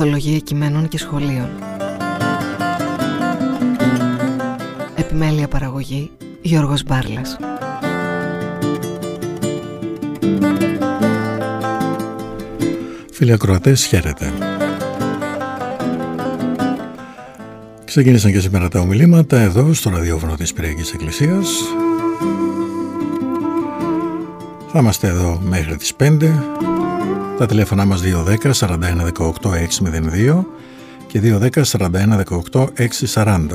Ορθολογία 0.00 0.38
κειμένων 0.38 0.88
και 0.88 0.98
σχολείων 0.98 1.48
Επιμέλεια 4.96 5.48
παραγωγή 5.48 6.10
Γιώργος 6.40 6.82
Μπάρλας 6.82 7.36
Φίλοι 13.12 13.32
ακροατές, 13.32 13.86
χαίρετε. 13.86 14.32
Ξεκίνησαν 17.84 18.32
και 18.32 18.40
σήμερα 18.40 18.68
τα 18.68 18.80
ομιλήματα 18.80 19.40
εδώ 19.40 19.72
στο 19.72 19.90
ραδιόφωνο 19.90 20.34
της 20.34 20.52
Πυριακής 20.52 20.92
Εκκλησίας. 20.92 21.48
Θα 24.72 24.78
είμαστε 24.78 25.06
εδώ 25.08 25.40
μέχρι 25.44 25.76
τις 25.76 25.94
5. 25.94 26.67
Τα 27.38 27.46
τηλέφωνά 27.46 27.84
μας 27.84 28.02
210 28.02 28.50
41 28.52 28.76
18 29.18 29.52
602 30.30 30.44
και 31.06 31.20
210 31.22 31.62
41 31.64 31.88
18 32.52 32.66
640. 33.14 33.46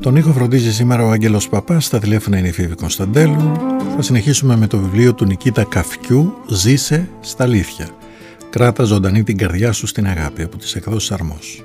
Τον 0.00 0.16
ήχο 0.16 0.32
φροντίζει 0.32 0.72
σήμερα 0.72 1.04
ο 1.04 1.10
Άγγελος 1.10 1.48
Παπάς, 1.48 1.84
στα 1.84 1.98
τηλέφωνα 1.98 2.38
είναι 2.38 2.48
η 2.48 2.52
Φίβη 2.52 2.74
Κωνσταντέλου. 2.74 3.52
Θα 3.96 4.02
συνεχίσουμε 4.02 4.56
με 4.56 4.66
το 4.66 4.78
βιβλίο 4.78 5.14
του 5.14 5.24
Νικήτα 5.24 5.64
Καφκιού 5.64 6.34
«Ζήσε 6.48 7.08
στα 7.20 7.44
αλήθεια». 7.44 7.88
Κράτα 8.50 8.84
ζωντανή 8.84 9.22
την 9.22 9.36
καρδιά 9.36 9.72
σου 9.72 9.86
στην 9.86 10.06
αγάπη 10.06 10.42
από 10.42 10.56
τις 10.56 10.74
εκδόσεις 10.74 11.12
Αρμός. 11.12 11.64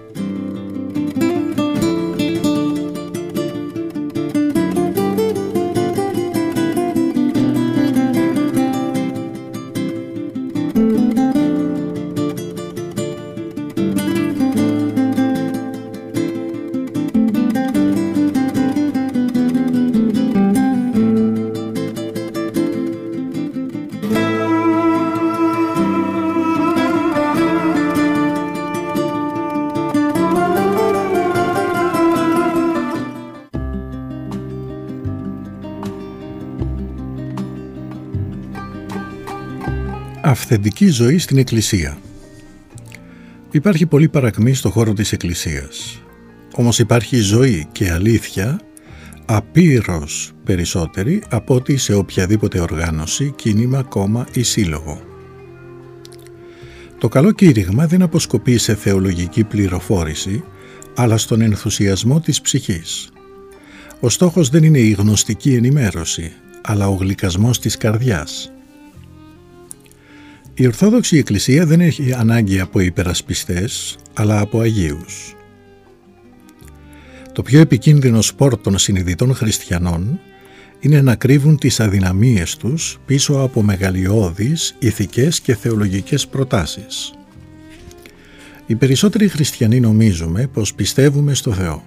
Αυθεντική 40.34 40.88
ζωή 40.88 41.17
στην 41.17 41.38
Εκκλησία 41.38 41.98
Υπάρχει 43.52 43.86
πολύ 43.86 44.09
παρακμή 44.09 44.53
στο 44.53 44.70
χώρο 44.70 44.94
της 44.94 45.12
Εκκλησίας. 45.12 46.02
Όμως 46.56 46.80
υπάρχει 46.80 47.17
ζωή 47.17 47.67
και 47.72 47.92
αλήθεια 47.92 48.59
απείρως 49.26 50.31
περισσότερη 50.44 51.23
από 51.30 51.56
ότι 51.56 51.78
σε 51.78 51.94
οποιαδήποτε 51.94 52.59
οργάνωση, 52.59 53.34
κίνημα, 53.36 53.84
κόμμα 53.84 54.28
ή 54.34 54.44
σύλλογο. 54.44 55.02
Το 56.98 57.08
καλό 57.08 57.31
κήρυγμα 57.31 57.88
δεν 57.88 58.02
αποσκοπεί 58.02 58.58
σε 58.58 58.76
θεολογική 58.76 59.44
πληροφόρηση, 59.44 60.44
αλλά 60.95 61.17
στον 61.17 61.42
ενθουσιασμό 61.42 62.20
της 62.20 62.42
ψυχής. 62.42 63.09
Ο 64.00 64.09
στόχος 64.09 64.50
δεν 64.50 64.64
είναι 64.64 64.80
η 64.80 64.92
γνωστική 64.92 65.54
ενημέρωση, 65.54 66.31
αλλά 66.61 66.88
ο 66.88 66.94
γλυκασμός 66.94 67.59
της 67.59 67.78
καρδιάς. 67.78 68.52
Η 70.55 70.67
Ορθόδοξη 70.67 71.17
Εκκλησία 71.17 71.65
δεν 71.65 71.81
έχει 71.81 72.14
ανάγκη 72.14 72.59
από 72.59 72.80
υπερασπιστές, 72.80 73.97
αλλά 74.14 74.39
από 74.39 74.59
Αγίους. 74.59 75.36
Το 77.31 77.41
πιο 77.41 77.59
επικίνδυνο 77.59 78.21
σπορ 78.21 78.58
των 78.58 78.77
συνειδητών 78.77 79.36
χριστιανών 79.36 80.19
είναι 80.80 81.02
να 81.02 81.15
κρύβουν 81.15 81.58
τις 81.58 81.80
αδυναμίες 81.80 82.58
τους 82.58 82.99
πίσω 83.05 83.33
από 83.33 83.61
μεγαλειώδεις 83.61 84.75
ηθικές 84.80 85.39
και 85.42 85.55
θεολογικές 85.55 86.27
προτάσεις. 86.27 87.13
Οι 88.65 88.75
περισσότεροι 88.75 89.27
χριστιανοί 89.27 89.80
νομίζουμε 89.80 90.47
πως 90.53 90.73
πιστεύουμε 90.73 91.33
στο 91.33 91.53
Θεό. 91.53 91.83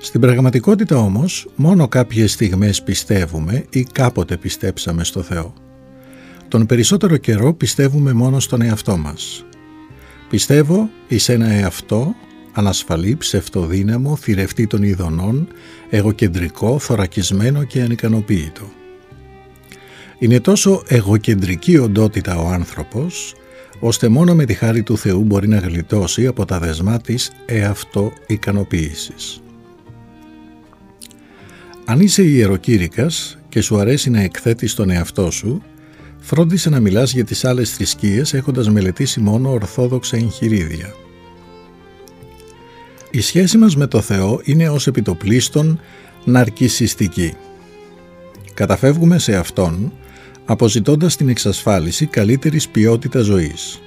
Στην 0.00 0.20
πραγματικότητα 0.20 0.96
όμως 0.96 1.48
μόνο 1.56 1.88
κάποιες 1.88 2.32
στιγμές 2.32 2.82
πιστεύουμε 2.82 3.64
ή 3.70 3.82
κάποτε 3.82 4.36
πιστέψαμε 4.36 5.04
στο 5.04 5.22
Θεό. 5.22 5.67
Τον 6.48 6.66
περισσότερο 6.66 7.16
καιρό 7.16 7.54
πιστεύουμε 7.54 8.12
μόνο 8.12 8.40
στον 8.40 8.62
εαυτό 8.62 8.96
μας. 8.96 9.44
Πιστεύω 10.28 10.90
εις 11.08 11.28
ένα 11.28 11.46
εαυτό 11.46 12.14
ανασφαλή, 12.52 13.16
ψευτοδύναμο, 13.16 14.16
θηρευτή 14.16 14.66
των 14.66 14.82
ειδονών, 14.82 15.48
εγωκεντρικό, 15.90 16.78
θωρακισμένο 16.78 17.64
και 17.64 17.82
ανικανοποίητο. 17.82 18.70
Είναι 20.18 20.40
τόσο 20.40 20.82
εγωκεντρική 20.86 21.78
οντότητα 21.78 22.36
ο 22.36 22.48
άνθρωπος, 22.48 23.34
ώστε 23.80 24.08
μόνο 24.08 24.34
με 24.34 24.44
τη 24.44 24.54
χάρη 24.54 24.82
του 24.82 24.98
Θεού 24.98 25.22
μπορεί 25.22 25.48
να 25.48 25.58
γλιτώσει 25.58 26.26
από 26.26 26.44
τα 26.44 26.58
δεσμά 26.58 27.00
της 27.00 27.32
εαυτό 27.46 28.12
ικανοποίησης. 28.26 29.42
Αν 31.84 32.00
είσαι 32.00 32.22
ιεροκήρυκας 32.22 33.38
και 33.48 33.60
σου 33.60 33.78
αρέσει 33.78 34.10
να 34.10 34.20
εκθέτεις 34.20 34.74
τον 34.74 34.90
εαυτό 34.90 35.30
σου, 35.30 35.62
φρόντισε 36.28 36.70
να 36.70 36.80
μιλάς 36.80 37.12
για 37.12 37.24
τις 37.24 37.44
άλλες 37.44 37.70
θρησκείες 37.70 38.34
έχοντας 38.34 38.70
μελετήσει 38.70 39.20
μόνο 39.20 39.50
ορθόδοξα 39.50 40.16
εγχειρίδια. 40.16 40.94
Η 43.10 43.20
σχέση 43.20 43.58
μας 43.58 43.76
με 43.76 43.86
το 43.86 44.00
Θεό 44.00 44.40
είναι 44.44 44.68
ως 44.68 44.86
επιτοπλίστων 44.86 45.80
ναρκισιστική. 46.24 47.34
Καταφεύγουμε 48.54 49.18
σε 49.18 49.36
Αυτόν 49.36 49.92
αποζητώντας 50.44 51.16
την 51.16 51.28
εξασφάλιση 51.28 52.06
καλύτερης 52.06 52.68
ποιότητας 52.68 53.24
ζωής. 53.24 53.80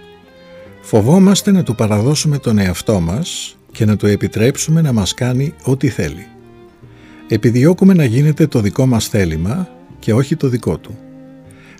Φοβόμαστε 0.81 1.51
να 1.51 1.63
Του 1.63 1.75
παραδώσουμε 1.75 2.37
τον 2.37 2.57
εαυτό 2.57 2.99
μας 2.99 3.57
και 3.71 3.85
να 3.85 3.95
Του 3.95 4.05
επιτρέψουμε 4.07 4.81
να 4.81 4.93
μας 4.93 5.13
κάνει 5.13 5.53
ό,τι 5.63 5.89
θέλει. 5.89 6.27
Επιδιώκουμε 7.27 7.93
να 7.93 8.05
γίνεται 8.05 8.47
το 8.47 8.59
δικό 8.59 8.85
μας 8.85 9.07
θέλημα 9.07 9.69
και 9.99 10.13
όχι 10.13 10.35
το 10.35 10.47
δικό 10.47 10.77
Του. 10.77 11.10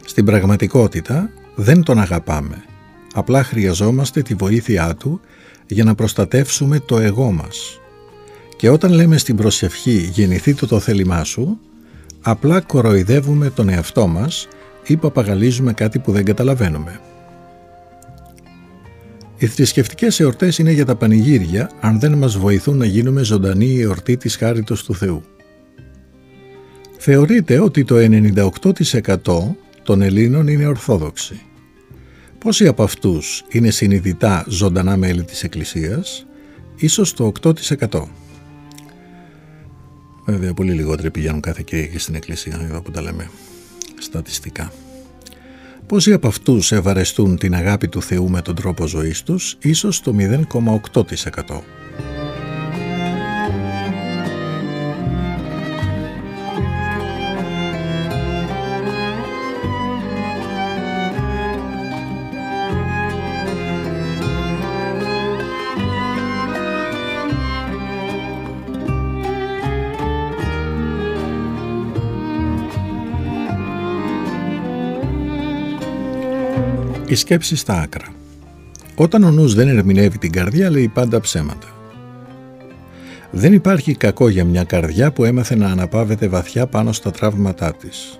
Στην 0.05 0.25
πραγματικότητα 0.25 1.29
δεν 1.55 1.83
Τον 1.83 1.99
αγαπάμε. 1.99 2.63
Απλά 3.13 3.43
χρειαζόμαστε 3.43 4.21
τη 4.21 4.33
βοήθειά 4.33 4.95
Του 4.95 5.21
για 5.67 5.83
να 5.83 5.95
προστατεύσουμε 5.95 6.79
το 6.79 6.97
εγώ 6.97 7.31
μας. 7.31 7.79
Και 8.57 8.69
όταν 8.69 8.91
λέμε 8.91 9.17
στην 9.17 9.35
προσευχή 9.35 10.09
«γεννηθεί 10.13 10.53
το 10.53 10.67
το 10.67 10.79
θέλημά 10.79 11.23
σου», 11.23 11.59
απλά 12.21 12.61
κοροϊδεύουμε 12.61 13.49
τον 13.49 13.69
εαυτό 13.69 14.07
μας 14.07 14.47
ή 14.87 14.97
παπαγαλίζουμε 14.97 15.73
κάτι 15.73 15.99
που 15.99 16.11
δεν 16.11 16.25
καταλαβαίνουμε. 16.25 16.99
Οι 19.37 19.45
θρησκευτικές 19.45 20.19
εορτές 20.19 20.57
είναι 20.57 20.71
για 20.71 20.85
τα 20.85 20.95
πανηγύρια 20.95 21.71
αν 21.81 21.99
δεν 21.99 22.13
μας 22.13 22.37
βοηθούν 22.37 22.77
να 22.77 22.85
γίνουμε 22.85 23.23
ζωντανή 23.23 23.79
εορτή 23.79 24.17
της 24.17 24.35
χάριτος 24.35 24.83
του 24.83 24.95
Θεού. 24.95 25.23
Θεωρείται 26.97 27.59
ότι 27.59 27.83
το 27.83 27.95
98% 27.97 29.55
των 29.91 30.01
Ελλήνων 30.01 30.47
είναι 30.47 30.67
Ορθόδοξοι. 30.67 31.41
Πόσοι 32.37 32.67
από 32.67 32.83
αυτούς 32.83 33.43
είναι 33.49 33.69
συνειδητά 33.69 34.45
ζωντανά 34.47 34.97
μέλη 34.97 35.23
της 35.23 35.43
Εκκλησίας, 35.43 36.25
ίσως 36.75 37.13
το 37.13 37.25
8%. 37.25 38.07
Βέβαια 40.25 40.53
πολύ 40.53 40.71
λιγότεροι 40.71 41.11
πηγαίνουν 41.11 41.41
κάθε 41.41 41.61
Κυριακή 41.65 41.99
στην 41.99 42.15
Εκκλησία, 42.15 42.59
εδώ 42.63 42.81
που 42.81 42.91
τα 42.91 43.01
λέμε 43.01 43.29
στατιστικά. 43.99 44.71
Πόσοι 45.87 46.13
από 46.13 46.27
αυτούς 46.27 46.71
ευαρεστούν 46.71 47.37
την 47.37 47.55
αγάπη 47.55 47.87
του 47.87 48.01
Θεού 48.01 48.29
με 48.29 48.41
τον 48.41 48.55
τρόπο 48.55 48.87
ζωής 48.87 49.23
τους, 49.23 49.57
ίσως 49.61 50.01
το 50.01 50.15
0,8%. 50.17 51.63
Η 77.11 77.15
σκέψη 77.15 77.55
στα 77.55 77.81
άκρα. 77.81 78.05
Όταν 78.95 79.23
ο 79.23 79.31
νους 79.31 79.53
δεν 79.53 79.67
ερμηνεύει 79.67 80.17
την 80.17 80.31
καρδιά 80.31 80.69
λέει 80.69 80.87
πάντα 80.87 81.19
ψέματα. 81.19 81.67
Δεν 83.31 83.53
υπάρχει 83.53 83.95
κακό 83.95 84.29
για 84.29 84.45
μια 84.45 84.63
καρδιά 84.63 85.11
που 85.11 85.23
έμαθε 85.23 85.55
να 85.55 85.67
αναπαύεται 85.67 86.27
βαθιά 86.27 86.67
πάνω 86.67 86.91
στα 86.91 87.11
τραύματά 87.11 87.73
της. 87.73 88.19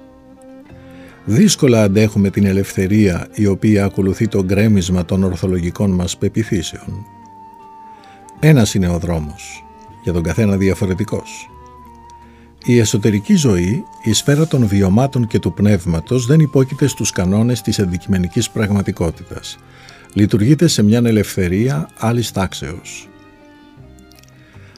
Δύσκολα 1.25 1.83
αντέχουμε 1.83 2.29
την 2.29 2.45
ελευθερία 2.45 3.27
η 3.33 3.45
οποία 3.45 3.85
ακολουθεί 3.85 4.27
το 4.27 4.43
γκρέμισμα 4.43 5.05
των 5.05 5.23
ορθολογικών 5.23 5.91
μας 5.91 6.17
πεπιθήσεων. 6.17 7.05
Ένας 8.39 8.73
είναι 8.73 8.89
ο 8.89 8.97
δρόμος, 8.97 9.63
για 10.03 10.13
τον 10.13 10.23
καθένα 10.23 10.57
διαφορετικός. 10.57 11.49
Η 12.65 12.79
εσωτερική 12.79 13.35
ζωή, 13.35 13.83
η 14.03 14.13
σφαίρα 14.13 14.47
των 14.47 14.67
βιωμάτων 14.67 15.27
και 15.27 15.39
του 15.39 15.53
πνεύματος 15.53 16.25
δεν 16.25 16.39
υπόκειται 16.39 16.87
στους 16.87 17.11
κανόνες 17.11 17.61
της 17.61 17.79
αντικειμενικής 17.79 18.49
πραγματικότητας. 18.49 19.57
Λειτουργείται 20.13 20.67
σε 20.67 20.83
μια 20.83 21.01
ελευθερία 21.05 21.89
άλλης 21.97 22.31
τάξεως. 22.31 23.09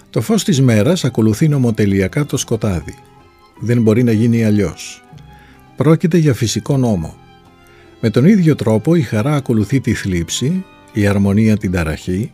Το 0.10 0.22
φως 0.22 0.44
της 0.44 0.62
μέρας 0.62 1.06
ακολουθεί 1.06 1.48
νομοτελειακά 1.48 2.26
το 2.26 2.38
σκοτάδι. 2.38 2.96
Δεν 3.60 3.82
μπορεί 3.82 4.04
να 4.04 4.12
γίνει 4.12 4.44
αλλιώς. 4.46 5.04
Πρόκειται 5.76 6.18
για 6.18 6.34
φυσικό 6.34 6.78
νόμο. 6.78 7.16
Με 8.02 8.10
τον 8.10 8.26
ίδιο 8.26 8.56
τρόπο 8.56 8.96
η 8.96 9.02
χαρά 9.02 9.36
ακολουθεί 9.36 9.80
τη 9.80 9.94
θλίψη, 9.94 10.66
η 10.94 11.08
αρμονία 11.08 11.58
την 11.58 11.72
ταραχή, 11.72 12.32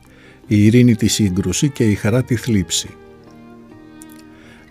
η 0.48 0.66
ειρήνη 0.66 0.96
τη 0.96 1.08
σύγκρουση 1.08 1.70
και 1.70 1.84
η 1.84 1.96
χαρά 1.96 2.24
τη 2.24 2.36
θλίψη. 2.36 2.90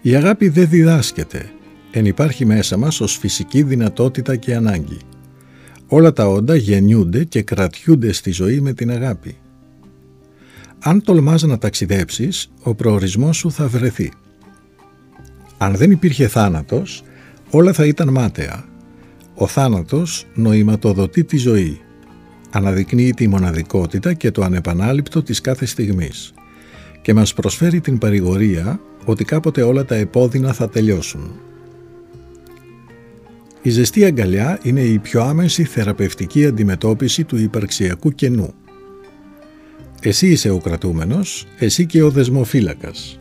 Η 0.03 0.15
αγάπη 0.15 0.49
δεν 0.49 0.69
διδάσκεται, 0.69 1.51
εν 1.91 2.07
υπάρχει 2.07 2.45
μέσα 2.45 2.77
μας 2.77 3.01
ως 3.01 3.17
φυσική 3.17 3.63
δυνατότητα 3.63 4.37
και 4.37 4.55
ανάγκη. 4.55 4.99
Όλα 5.89 6.13
τα 6.13 6.29
όντα 6.29 6.57
γεννιούνται 6.57 7.25
και 7.25 7.43
κρατιούνται 7.43 8.13
στη 8.13 8.31
ζωή 8.31 8.61
με 8.61 8.73
την 8.73 8.91
αγάπη. 8.91 9.39
Αν 10.79 11.03
τολμάς 11.03 11.43
να 11.43 11.59
ταξιδέψεις, 11.59 12.51
ο 12.63 12.75
προορισμός 12.75 13.37
σου 13.37 13.51
θα 13.51 13.69
βρεθεί. 13.69 14.13
Αν 15.59 15.77
δεν 15.77 15.91
υπήρχε 15.91 16.29
θάνατος, 16.29 17.03
όλα 17.51 17.73
θα 17.73 17.87
ήταν 17.87 18.09
μάταια. 18.09 18.65
Ο 19.35 19.47
θάνατος 19.47 20.27
νοηματοδοτεί 20.35 21.25
τη 21.25 21.37
ζωή. 21.37 21.81
Αναδεικνύει 22.51 23.15
τη 23.15 23.29
μοναδικότητα 23.29 24.13
και 24.13 24.31
το 24.31 24.43
ανεπανάληπτο 24.43 25.23
της 25.23 25.41
κάθε 25.41 25.67
στιγμής 25.67 26.33
και 27.03 27.15
μας 27.15 27.35
προσφέρει 27.35 27.81
την 27.81 27.99
παρηγορία 27.99 28.81
ότι 29.11 29.25
κάποτε 29.25 29.63
όλα 29.63 29.85
τα 29.85 29.95
επώδυνα 29.95 30.53
θα 30.53 30.69
τελειώσουν. 30.69 31.33
Η 33.63 33.71
ζεστή 33.71 34.05
αγκαλιά 34.05 34.59
είναι 34.63 34.81
η 34.81 34.99
πιο 34.99 35.23
άμεση 35.23 35.65
θεραπευτική 35.65 36.47
αντιμετώπιση 36.47 37.25
του 37.25 37.37
υπαρξιακού 37.37 38.11
κενού. 38.11 38.55
Εσύ 40.01 40.29
είσαι 40.29 40.51
ο 40.51 40.59
κρατούμενος, 40.59 41.47
εσύ 41.59 41.87
και 41.87 42.03
ο 42.03 42.11
δεσμοφύλακας. 42.11 43.19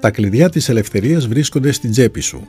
Τα 0.00 0.10
κλειδιά 0.10 0.48
της 0.48 0.68
ελευθερίας 0.68 1.26
βρίσκονται 1.28 1.72
στην 1.72 1.90
τσέπη 1.90 2.20
σου 2.20 2.48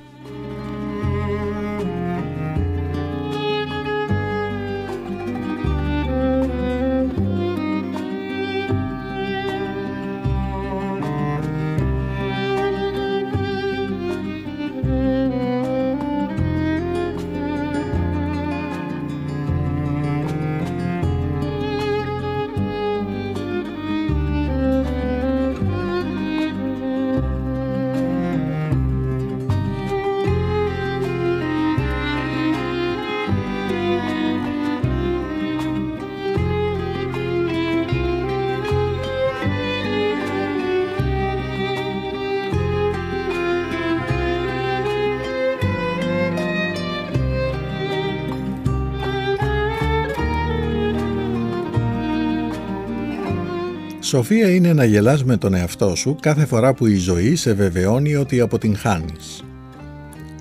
Σοφία 54.09 54.50
είναι 54.56 54.73
να 54.73 54.83
γελάς 54.83 55.23
με 55.23 55.38
τον 55.38 55.53
εαυτό 55.53 55.95
σου 55.95 56.15
κάθε 56.21 56.45
φορά 56.45 56.73
που 56.73 56.85
η 56.85 56.95
ζωή 56.95 57.35
σε 57.35 57.53
βεβαιώνει 57.53 58.15
ότι 58.15 58.39
αποτυγχάνεις. 58.39 59.44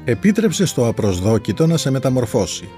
Επίτρεψε 0.04 0.66
στο 0.66 0.86
απροσδόκητο 0.86 1.66
να 1.66 1.76
σε 1.76 1.90
μεταμορφώσει. 1.90 2.68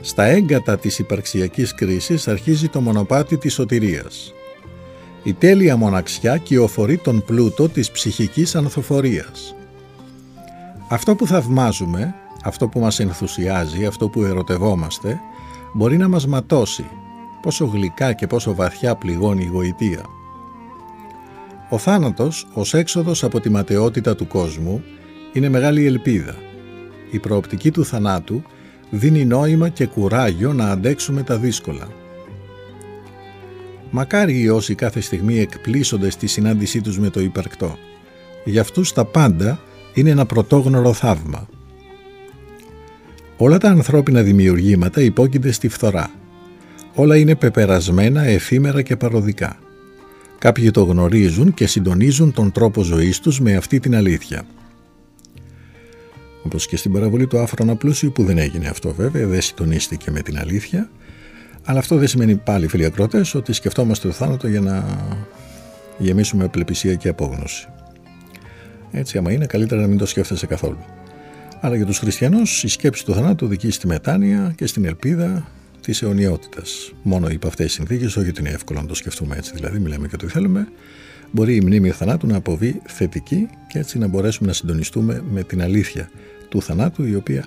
Στα 0.00 0.24
έγκατα 0.24 0.78
της 0.78 0.98
υπαρξιακής 0.98 1.74
κρίσης 1.74 2.28
αρχίζει 2.28 2.68
το 2.68 2.80
μονοπάτι 2.80 3.36
της 3.36 3.52
σωτηρίας. 3.52 4.32
Η 5.22 5.32
τέλεια 5.32 5.76
μοναξιά 5.76 6.36
κυοφορεί 6.36 6.96
τον 6.96 7.24
πλούτο 7.24 7.68
της 7.68 7.90
ψυχικής 7.90 8.54
ανθοφορίας. 8.54 9.54
Αυτό 10.88 11.14
που 11.14 11.26
θαυμάζουμε, 11.26 12.14
αυτό 12.44 12.68
που 12.68 12.80
μας 12.80 13.00
ενθουσιάζει, 13.00 13.86
αυτό 13.86 14.08
που 14.08 14.22
ερωτευόμαστε, 14.22 15.20
μπορεί 15.74 15.96
να 15.96 16.08
μας 16.08 16.26
ματώσει 16.26 16.84
πόσο 17.42 17.64
γλυκά 17.64 18.12
και 18.12 18.26
πόσο 18.26 18.54
βαθιά 18.54 18.94
πληγώνει 18.94 19.42
η 19.42 19.50
γοητεία. 19.52 20.04
Ο 21.68 21.78
θάνατος, 21.78 22.46
ως 22.52 22.74
έξοδος 22.74 23.24
από 23.24 23.40
τη 23.40 23.50
ματαιότητα 23.50 24.16
του 24.16 24.26
κόσμου, 24.26 24.82
είναι 25.32 25.48
μεγάλη 25.48 25.86
ελπίδα. 25.86 26.34
Η 27.10 27.18
προοπτική 27.18 27.70
του 27.70 27.84
θανάτου 27.84 28.42
δίνει 28.90 29.24
νόημα 29.24 29.68
και 29.68 29.86
κουράγιο 29.86 30.52
να 30.52 30.70
αντέξουμε 30.70 31.22
τα 31.22 31.36
δύσκολα. 31.36 31.88
Μακάρι 33.90 34.40
οι 34.40 34.48
όσοι 34.48 34.74
κάθε 34.74 35.00
στιγμή 35.00 35.38
εκπλήσονται 35.38 36.10
στη 36.10 36.26
συνάντησή 36.26 36.80
τους 36.80 36.98
με 36.98 37.10
το 37.10 37.20
υπαρκτό. 37.20 37.76
Για 38.44 38.60
αυτούς 38.60 38.92
τα 38.92 39.04
πάντα 39.04 39.60
είναι 39.94 40.10
ένα 40.10 40.26
πρωτόγνωρο 40.26 40.92
θαύμα. 40.92 41.48
Όλα 43.36 43.58
τα 43.58 43.68
ανθρώπινα 43.68 44.22
δημιουργήματα 44.22 45.00
υπόκεινται 45.00 45.50
στη 45.50 45.68
φθορά. 45.68 46.10
Όλα 47.00 47.16
είναι 47.16 47.34
πεπερασμένα, 47.34 48.22
εφήμερα 48.22 48.82
και 48.82 48.96
παροδικά. 48.96 49.58
Κάποιοι 50.38 50.70
το 50.70 50.82
γνωρίζουν 50.82 51.54
και 51.54 51.66
συντονίζουν 51.66 52.32
τον 52.32 52.52
τρόπο 52.52 52.82
ζωής 52.82 53.20
τους 53.20 53.40
με 53.40 53.56
αυτή 53.56 53.80
την 53.80 53.94
αλήθεια. 53.94 54.42
Όπως 56.42 56.66
και 56.66 56.76
στην 56.76 56.92
παραβολή 56.92 57.26
του 57.26 57.38
άφρονα 57.38 57.76
πλούσιου 57.76 58.12
που 58.12 58.24
δεν 58.24 58.38
έγινε 58.38 58.68
αυτό 58.68 58.92
βέβαια, 58.94 59.26
δεν 59.26 59.40
συντονίστηκε 59.40 60.10
με 60.10 60.20
την 60.20 60.38
αλήθεια, 60.38 60.90
αλλά 61.64 61.78
αυτό 61.78 61.96
δεν 61.96 62.08
σημαίνει 62.08 62.34
πάλι 62.34 62.68
φίλοι 62.68 62.84
ακρότες 62.84 63.34
ότι 63.34 63.52
σκεφτόμαστε 63.52 64.08
το 64.08 64.14
θάνατο 64.14 64.48
για 64.48 64.60
να 64.60 64.84
γεμίσουμε 65.98 66.48
πλεπισία 66.48 66.94
και 66.94 67.08
απόγνωση. 67.08 67.68
Έτσι 68.90 69.18
άμα 69.18 69.32
είναι 69.32 69.46
καλύτερα 69.46 69.80
να 69.80 69.86
μην 69.86 69.98
το 69.98 70.06
σκέφτεσαι 70.06 70.46
καθόλου. 70.46 70.84
Αλλά 71.60 71.76
για 71.76 71.86
τους 71.86 71.98
χριστιανούς 71.98 72.64
η 72.64 72.68
σκέψη 72.68 73.04
του 73.04 73.14
θανάτου 73.14 73.46
οδηγεί 73.46 73.70
στη 73.70 73.86
μετάνοια 73.86 74.52
και 74.56 74.66
στην 74.66 74.84
ελπίδα 74.84 75.48
της 75.80 76.02
αιωνιότητας. 76.02 76.92
Μόνο 77.02 77.28
υπό 77.28 77.46
αυτές 77.46 77.66
τις 77.66 77.74
συνθήκες, 77.74 78.16
όχι 78.16 78.28
ότι 78.28 78.40
είναι 78.40 78.50
εύκολο 78.50 78.80
να 78.80 78.86
το 78.86 78.94
σκεφτούμε 78.94 79.36
έτσι, 79.36 79.52
δηλαδή 79.54 79.78
μιλάμε 79.78 80.08
και 80.08 80.16
το 80.16 80.28
θέλουμε, 80.28 80.68
μπορεί 81.30 81.54
η 81.54 81.60
μνήμη 81.60 81.90
θανάτου 81.90 82.26
να 82.26 82.36
αποβεί 82.36 82.80
θετική 82.86 83.48
και 83.68 83.78
έτσι 83.78 83.98
να 83.98 84.06
μπορέσουμε 84.06 84.48
να 84.48 84.54
συντονιστούμε 84.54 85.24
με 85.30 85.42
την 85.42 85.62
αλήθεια 85.62 86.10
του 86.48 86.62
θανάτου, 86.62 87.04
η 87.06 87.14
οποία 87.14 87.46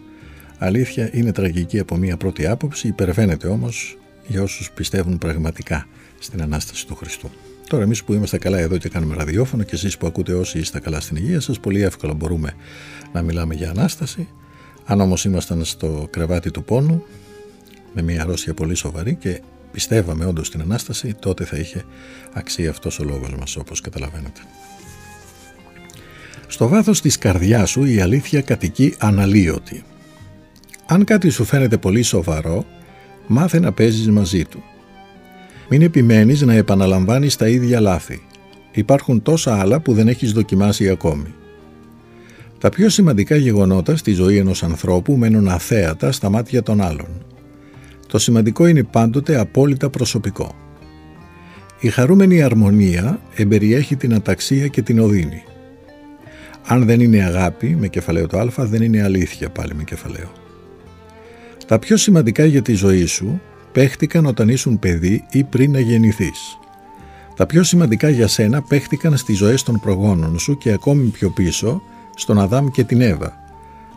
αλήθεια 0.57 1.09
είναι 1.13 1.31
τραγική 1.31 1.79
από 1.79 1.95
μία 1.95 2.17
πρώτη 2.17 2.47
άποψη, 2.47 2.87
υπερβαίνεται 2.87 3.47
όμως 3.47 3.97
για 4.27 4.41
όσους 4.41 4.71
πιστεύουν 4.71 5.17
πραγματικά 5.17 5.87
στην 6.19 6.41
ανάσταση 6.41 6.87
του 6.87 6.95
Χριστού. 6.95 7.29
Τώρα, 7.67 7.83
εμείς 7.83 8.03
που 8.03 8.13
είμαστε 8.13 8.37
καλά 8.37 8.59
εδώ 8.59 8.77
και 8.77 8.89
κάνουμε 8.89 9.15
ραδιόφωνο 9.15 9.63
και 9.63 9.75
εσείς 9.75 9.97
που 9.97 10.07
ακούτε 10.07 10.33
όσοι 10.33 10.59
είστε 10.59 10.79
καλά 10.79 10.99
στην 10.99 11.15
υγεία 11.15 11.39
σας, 11.39 11.59
πολύ 11.59 11.81
εύκολα 11.81 12.13
μπορούμε 12.13 12.53
να 13.13 13.21
μιλάμε 13.21 13.53
για 13.53 13.69
ανάσταση. 13.69 14.27
Αν 14.85 15.01
όμως 15.01 15.25
ήμασταν 15.25 15.63
στο 15.63 16.07
κρεβάτι 16.09 16.51
του 16.51 16.63
πόνου, 16.63 17.03
με 17.93 18.01
μια 18.01 18.21
αρρώστια 18.21 18.53
πολύ 18.53 18.75
σοβαρή 18.75 19.15
και 19.15 19.41
πιστεύαμε 19.71 20.25
όντως 20.25 20.47
στην 20.47 20.61
Ανάσταση, 20.61 21.15
τότε 21.19 21.43
θα 21.43 21.57
είχε 21.57 21.83
αξία 22.33 22.69
αυτός 22.69 22.99
ο 22.99 23.03
λόγος 23.03 23.35
μας, 23.39 23.55
όπως 23.55 23.81
καταλαβαίνετε. 23.81 24.41
Στο 26.47 26.67
βάθος 26.67 27.01
της 27.01 27.17
καρδιάς 27.17 27.69
σου 27.69 27.85
η 27.85 27.99
αλήθεια 27.99 28.41
κατοικεί 28.41 28.95
αναλύωτη. 28.97 29.83
Αν 30.85 31.03
κάτι 31.03 31.29
σου 31.29 31.43
φαίνεται 31.43 31.77
πολύ 31.77 32.01
σοβαρό, 32.01 32.65
μάθε 33.27 33.59
να 33.59 33.71
παίζεις 33.71 34.09
μαζί 34.09 34.45
του. 34.45 34.63
Μην 35.69 35.81
επιμένεις 35.81 36.41
να 36.41 36.53
επαναλαμβάνεις 36.53 37.35
τα 37.35 37.47
ίδια 37.47 37.79
λάθη. 37.79 38.21
Υπάρχουν 38.71 39.21
τόσα 39.21 39.59
άλλα 39.59 39.79
που 39.79 39.93
δεν 39.93 40.07
έχεις 40.07 40.31
δοκιμάσει 40.31 40.89
ακόμη. 40.89 41.33
Τα 42.57 42.69
πιο 42.69 42.89
σημαντικά 42.89 43.35
γεγονότα 43.35 43.95
στη 43.95 44.13
ζωή 44.13 44.37
ενός 44.37 44.63
ανθρώπου 44.63 45.15
μένουν 45.15 45.47
αθέατα 45.47 46.11
στα 46.11 46.29
μάτια 46.29 46.63
των 46.63 46.81
άλλων. 46.81 47.25
Το 48.13 48.19
σημαντικό 48.19 48.65
είναι 48.65 48.83
πάντοτε 48.83 49.39
απόλυτα 49.39 49.89
προσωπικό. 49.89 50.55
Η 51.79 51.89
χαρούμενη 51.89 52.41
αρμονία 52.41 53.19
εμπεριέχει 53.35 53.95
την 53.95 54.13
αταξία 54.13 54.67
και 54.67 54.81
την 54.81 54.99
οδύνη. 54.99 55.43
Αν 56.65 56.85
δεν 56.85 56.99
είναι 56.99 57.23
αγάπη 57.23 57.75
με 57.79 57.87
κεφαλαίο 57.87 58.27
το 58.27 58.39
α, 58.39 58.51
δεν 58.57 58.81
είναι 58.81 59.03
αλήθεια 59.03 59.49
πάλι 59.49 59.73
με 59.75 59.83
κεφαλαίο. 59.83 60.31
Τα 61.67 61.79
πιο 61.79 61.97
σημαντικά 61.97 62.45
για 62.45 62.61
τη 62.61 62.73
ζωή 62.73 63.05
σου 63.05 63.41
παίχτηκαν 63.71 64.25
όταν 64.25 64.49
ήσουν 64.49 64.79
παιδί 64.79 65.25
ή 65.31 65.43
πριν 65.43 65.71
να 65.71 65.79
γεννηθείς. 65.79 66.57
Τα 67.35 67.45
πιο 67.45 67.63
σημαντικά 67.63 68.09
για 68.09 68.27
σένα 68.27 68.61
παίχτηκαν 68.61 69.17
στις 69.17 69.37
ζωές 69.37 69.63
των 69.63 69.79
προγόνων 69.79 70.39
σου 70.39 70.57
και 70.57 70.71
ακόμη 70.71 71.07
πιο 71.07 71.29
πίσω 71.29 71.81
στον 72.15 72.39
Αδάμ 72.39 72.67
και 72.67 72.83
την 72.83 73.01
Εύα, 73.01 73.33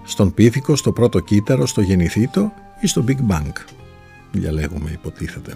στον 0.03 0.35
Πίθηκο, 0.35 0.77
στο 0.77 0.93
πρώτο 0.93 1.21
κύτταρο, 1.21 1.67
στο 1.67 1.81
γεννηθήτο 1.81 2.53
ή 2.81 2.87
στο 2.87 3.05
Big 3.09 3.33
Bang. 3.33 3.76
Διαλέγουμε 4.33 4.91
υποτίθεται. 4.91 5.53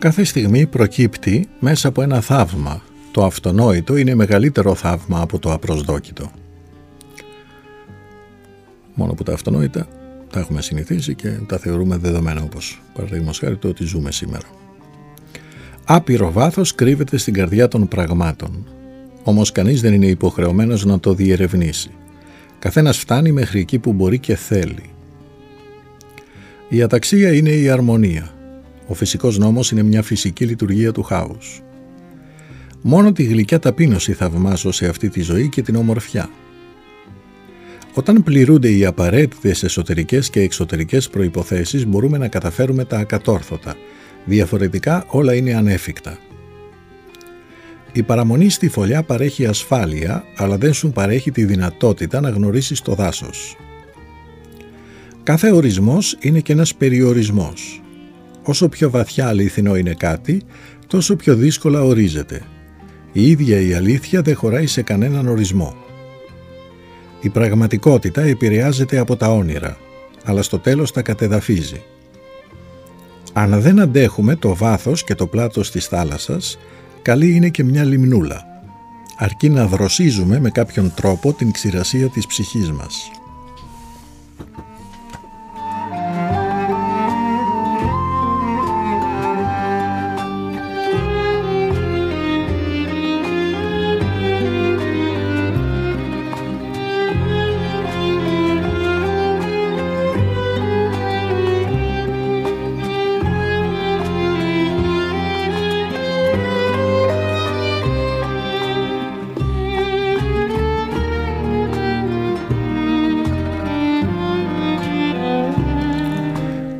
Κάθε 0.00 0.24
στιγμή 0.24 0.66
προκύπτει 0.66 1.48
μέσα 1.58 1.88
από 1.88 2.02
ένα 2.02 2.20
θαύμα. 2.20 2.82
Το 3.10 3.24
αυτονόητο 3.24 3.96
είναι 3.96 4.14
μεγαλύτερο 4.14 4.74
θαύμα 4.74 5.20
από 5.20 5.38
το 5.38 5.52
απροσδόκητο. 5.52 6.30
Μόνο 8.94 9.14
που 9.14 9.22
τα 9.22 9.32
αυτονόητα 9.32 9.86
τα 10.30 10.40
έχουμε 10.40 10.62
συνηθίσει 10.62 11.14
και 11.14 11.28
τα 11.28 11.58
θεωρούμε 11.58 11.96
δεδομένα 11.96 12.42
όπως 12.42 12.82
παραδείγματος 12.94 13.38
χάρη 13.38 13.56
το 13.56 13.68
ότι 13.68 13.84
ζούμε 13.84 14.12
σήμερα. 14.12 14.46
Άπειρο 15.84 16.32
βάθος 16.32 16.74
κρύβεται 16.74 17.16
στην 17.16 17.34
καρδιά 17.34 17.68
των 17.68 17.88
πραγμάτων. 17.88 18.66
Όμως 19.22 19.52
κανείς 19.52 19.80
δεν 19.80 19.92
είναι 19.92 20.06
υποχρεωμένος 20.06 20.84
να 20.84 21.00
το 21.00 21.14
διερευνήσει. 21.14 21.90
Καθένας 22.58 22.98
φτάνει 22.98 23.32
μέχρι 23.32 23.60
εκεί 23.60 23.78
που 23.78 23.92
μπορεί 23.92 24.18
και 24.18 24.36
θέλει. 24.36 24.90
Η 26.68 26.82
αταξία 26.82 27.32
είναι 27.32 27.50
η 27.50 27.68
αρμονία. 27.68 28.34
Ο 28.90 28.94
φυσικός 28.94 29.38
νόμος 29.38 29.70
είναι 29.70 29.82
μια 29.82 30.02
φυσική 30.02 30.44
λειτουργία 30.44 30.92
του 30.92 31.02
χάους. 31.02 31.62
Μόνο 32.82 33.12
τη 33.12 33.22
γλυκιά 33.22 33.58
ταπείνωση 33.58 34.12
θαυμάζω 34.12 34.72
σε 34.72 34.86
αυτή 34.86 35.08
τη 35.08 35.20
ζωή 35.20 35.48
και 35.48 35.62
την 35.62 35.76
ομορφιά. 35.76 36.30
Όταν 37.94 38.22
πληρούνται 38.22 38.70
οι 38.70 38.84
απαραίτητες 38.84 39.62
εσωτερικές 39.62 40.30
και 40.30 40.40
εξωτερικές 40.40 41.08
προϋποθέσεις 41.08 41.86
μπορούμε 41.86 42.18
να 42.18 42.28
καταφέρουμε 42.28 42.84
τα 42.84 42.98
ακατόρθωτα. 42.98 43.74
Διαφορετικά 44.24 45.04
όλα 45.08 45.34
είναι 45.34 45.54
ανέφικτα. 45.54 46.18
Η 47.92 48.02
παραμονή 48.02 48.48
στη 48.48 48.68
φωλιά 48.68 49.02
παρέχει 49.02 49.46
ασφάλεια, 49.46 50.24
αλλά 50.36 50.58
δεν 50.58 50.72
σου 50.72 50.90
παρέχει 50.90 51.30
τη 51.30 51.44
δυνατότητα 51.44 52.20
να 52.20 52.30
γνωρίσεις 52.30 52.80
το 52.80 52.94
δάσος. 52.94 53.56
Κάθε 55.22 55.52
ορισμός 55.52 56.16
είναι 56.20 56.40
και 56.40 56.52
ένας 56.52 56.74
περιορισμός. 56.74 57.82
Όσο 58.42 58.68
πιο 58.68 58.90
βαθιά 58.90 59.28
αλήθινο 59.28 59.76
είναι 59.76 59.94
κάτι, 59.94 60.42
τόσο 60.86 61.16
πιο 61.16 61.34
δύσκολα 61.34 61.82
ορίζεται. 61.82 62.42
Η 63.12 63.30
ίδια 63.30 63.60
η 63.60 63.74
αλήθεια 63.74 64.22
δεν 64.22 64.36
χωράει 64.36 64.66
σε 64.66 64.82
κανέναν 64.82 65.28
ορισμό. 65.28 65.74
Η 67.20 67.28
πραγματικότητα 67.28 68.22
επηρεάζεται 68.22 68.98
από 68.98 69.16
τα 69.16 69.28
όνειρα, 69.28 69.76
αλλά 70.24 70.42
στο 70.42 70.58
τέλος 70.58 70.92
τα 70.92 71.02
κατεδαφίζει. 71.02 71.82
Αν 73.32 73.60
δεν 73.60 73.80
αντέχουμε 73.80 74.36
το 74.36 74.54
βάθος 74.54 75.04
και 75.04 75.14
το 75.14 75.26
πλάτος 75.26 75.70
της 75.70 75.86
θάλασσας, 75.86 76.58
καλή 77.02 77.34
είναι 77.34 77.48
και 77.48 77.64
μια 77.64 77.84
λιμνούλα, 77.84 78.44
αρκεί 79.16 79.48
να 79.48 79.66
δροσίζουμε 79.66 80.40
με 80.40 80.50
κάποιον 80.50 80.92
τρόπο 80.94 81.32
την 81.32 81.52
ξηρασία 81.52 82.08
της 82.08 82.26
ψυχής 82.26 82.72
μας. 82.72 83.10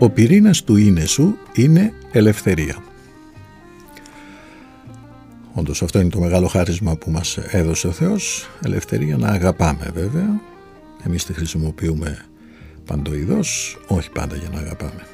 Ο 0.03 0.11
πυρήνας 0.11 0.65
του 0.65 0.77
είναι 0.77 1.05
σου 1.05 1.39
είναι 1.55 1.93
ελευθερία. 2.13 2.77
Όντως 5.53 5.83
αυτό 5.83 6.01
είναι 6.01 6.09
το 6.09 6.21
μεγάλο 6.21 6.47
χάρισμα 6.47 6.97
που 6.97 7.11
μας 7.11 7.37
έδωσε 7.37 7.87
ο 7.87 7.91
Θεός, 7.91 8.49
ελευθερία 8.65 9.17
να 9.17 9.29
αγαπάμε 9.29 9.91
βέβαια. 9.95 10.41
Εμείς 11.07 11.25
τη 11.25 11.33
χρησιμοποιούμε 11.33 12.25
παντοειδώς, 12.87 13.79
όχι 13.87 14.11
πάντα 14.11 14.37
για 14.37 14.49
να 14.53 14.59
αγαπάμε. 14.61 15.07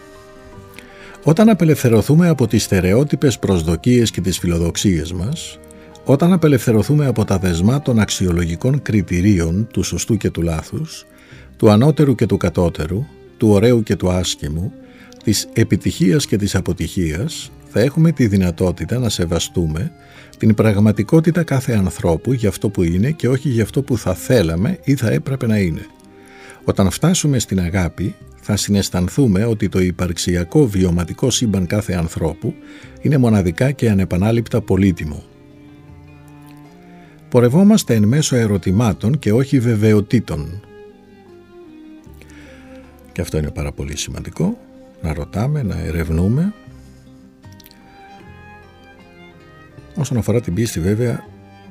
Όταν 1.23 1.49
απελευθερωθούμε 1.49 2.29
από 2.29 2.47
τις 2.47 2.63
στερεότυπες 2.63 3.39
προσδοκίες 3.39 4.11
και 4.11 4.21
τις 4.21 4.39
φιλοδοξίες 4.39 5.13
μας, 5.13 5.59
όταν 6.05 6.33
απελευθερωθούμε 6.33 7.07
από 7.07 7.25
τα 7.25 7.39
δεσμά 7.39 7.83
των 7.83 7.99
αξιολογικών 7.99 8.83
κριτηρίων 8.83 9.67
του 9.73 9.83
σωστού 9.83 10.17
και 10.17 10.31
του 10.31 10.43
λάθους, 10.43 11.07
του 11.57 11.71
ανώτερου 11.71 12.15
και 12.15 12.27
του 12.27 12.37
κατώτερου, 12.37 13.07
του 13.37 13.49
ωραίου 13.49 13.83
και 13.83 13.97
του 13.97 14.11
άσχημου, 14.11 14.73
της 15.25 15.49
επιτυχίας 15.53 16.27
και 16.27 16.37
της 16.37 16.55
αποτυχίας, 16.55 17.51
θα 17.69 17.81
έχουμε 17.81 18.13
τη 18.13 18.27
δυνατότητα 18.27 18.99
να 18.99 19.09
σεβαστούμε 19.09 19.93
την 20.39 20.55
πραγματικότητα 20.55 21.43
κάθε 21.43 21.73
ανθρώπου 21.73 22.33
για 22.33 22.49
αυτό 22.49 22.69
που 22.69 22.83
είναι 22.83 23.11
και 23.11 23.29
όχι 23.29 23.49
για 23.49 23.63
αυτό 23.63 23.83
που 23.83 23.99
θα 23.99 24.15
θέλαμε 24.15 24.79
ή 24.85 24.95
θα 24.95 25.11
έπρεπε 25.11 25.47
να 25.47 25.59
είναι. 25.59 25.87
Όταν 26.65 26.91
φτάσουμε 26.91 27.39
στην 27.39 27.61
αγάπη, 27.61 28.15
θα 28.41 28.57
συναισθανθούμε 28.57 29.45
ότι 29.45 29.69
το 29.69 29.81
υπαρξιακό 29.81 30.67
βιωματικό 30.67 31.31
σύμπαν 31.31 31.67
κάθε 31.67 31.93
ανθρώπου 31.93 32.55
είναι 33.01 33.19
μοναδικά 33.19 33.71
και 33.71 33.91
ανεπανάληπτα 33.91 34.61
πολύτιμο. 34.61 35.25
Πορευόμαστε 37.29 37.95
εν 37.95 38.05
μέσω 38.05 38.37
ερωτημάτων 38.37 39.19
και 39.19 39.33
όχι 39.33 39.59
βεβαιωτήτων, 39.61 40.66
και 43.17 43.23
αυτό 43.23 43.39
είναι 43.39 43.51
πάρα 43.51 43.73
πολύ 43.73 43.97
σημαντικό, 43.97 44.59
να 45.03 45.15
ρωτάμε, 45.15 45.63
να 45.63 45.79
ερευνούμε. 45.79 46.53
Όσον 49.95 50.19
αφορά 50.19 50.41
την 50.41 50.55
πίστη 50.55 50.81
βέβαια, 50.81 51.25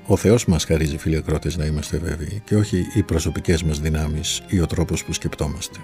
ο 0.05 0.17
Θεός 0.17 0.45
μας 0.45 0.65
χαρίζει 0.65 0.97
φίλοι 0.97 1.15
ακρότες 1.15 1.57
να 1.57 1.65
είμαστε 1.65 1.97
βέβαιοι 1.97 2.41
και 2.45 2.55
όχι 2.55 2.85
οι 2.93 3.03
προσωπικές 3.03 3.63
μας 3.63 3.79
δυνάμεις 3.79 4.43
ή 4.47 4.59
ο 4.59 4.65
τρόπος 4.65 5.03
που 5.05 5.13
σκεπτόμαστε. 5.13 5.79